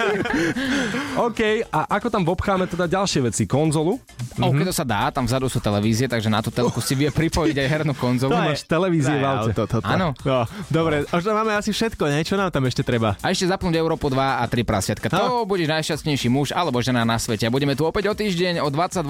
OK, 1.19 1.67
a 1.67 1.91
ako 1.99 2.07
tam 2.15 2.23
obcháme 2.23 2.71
teda 2.71 2.87
ďalšie 2.87 3.27
veci? 3.27 3.43
Konzolu? 3.51 3.99
Mm-hmm. 4.37 4.53
OK, 4.53 4.69
to 4.69 4.75
sa 4.77 4.85
dá, 4.85 5.09
tam 5.09 5.25
vzadu 5.25 5.49
sú 5.49 5.59
televízie, 5.65 6.07
takže 6.07 6.29
na 6.29 6.45
tú 6.45 6.53
telku 6.53 6.79
si 6.85 6.93
vie 6.93 7.09
pripojiť 7.09 7.57
aj 7.57 7.69
hernú 7.73 7.95
konzolu. 7.97 8.37
máš 8.37 8.69
televízie 8.69 9.17
to 9.17 9.21
v 9.21 9.25
aute. 9.25 9.51
Áno. 9.89 10.13
No, 10.23 10.45
dobre, 10.69 11.09
už 11.09 11.25
tam 11.25 11.41
máme 11.41 11.57
asi 11.57 11.73
všetko, 11.73 12.05
nie? 12.13 12.21
Čo 12.21 12.37
nám 12.37 12.53
tam 12.53 12.69
ešte 12.69 12.85
treba? 12.85 13.17
A 13.25 13.33
ešte 13.33 13.49
zapnúť 13.49 13.75
Európu 13.81 14.13
2 14.13 14.17
a 14.17 14.45
3 14.45 14.61
prasiatka. 14.63 15.09
To 15.09 15.49
budeš 15.49 15.73
najšťastnejší 15.73 16.29
muž 16.29 16.53
alebo 16.53 16.79
žena 16.85 17.09
na 17.09 17.17
svete. 17.17 17.49
A 17.49 17.51
budeme 17.51 17.73
tu 17.73 17.89
opäť 17.89 18.13
o 18.13 18.15
týždeň 18.15 18.61
o 18.61 18.69
22.00 18.69 19.09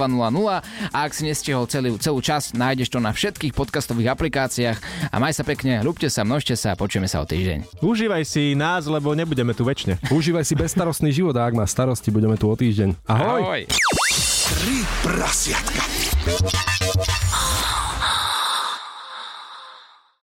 a 0.94 0.98
ak 1.02 1.10
si 1.10 1.26
nestihol 1.26 1.66
celú, 1.66 1.98
celú 1.98 2.22
časť, 2.22 2.54
nájdeš 2.54 2.94
to 2.94 3.02
na 3.02 3.10
všetkých 3.10 3.50
podcastových 3.50 4.14
aplikáciách 4.14 4.78
a 5.10 5.16
maj 5.18 5.34
sa 5.34 5.42
pekne, 5.42 5.82
ľúbte 5.82 6.06
sa, 6.06 6.22
množte 6.22 6.54
sa 6.54 6.72
a 6.74 6.78
počujeme 6.78 7.10
sa 7.10 7.18
o 7.22 7.26
týždeň. 7.26 7.82
Užívaj 7.82 8.22
si 8.22 8.54
nás, 8.54 8.86
lebo 8.86 9.12
nebudeme 9.18 9.56
tu 9.56 9.66
väčšine. 9.66 9.98
Užívaj 10.12 10.46
si 10.46 10.54
bezstarostný 10.54 11.10
život 11.10 11.34
a 11.34 11.48
ak 11.48 11.58
má 11.58 11.66
starosti, 11.66 12.14
budeme 12.14 12.38
tu 12.38 12.46
o 12.46 12.54
týždeň. 12.54 12.94
Ahoj! 13.10 13.40
Ahoj. 13.42 14.35
Tri 14.46 14.86
prasiatka. 15.02 15.82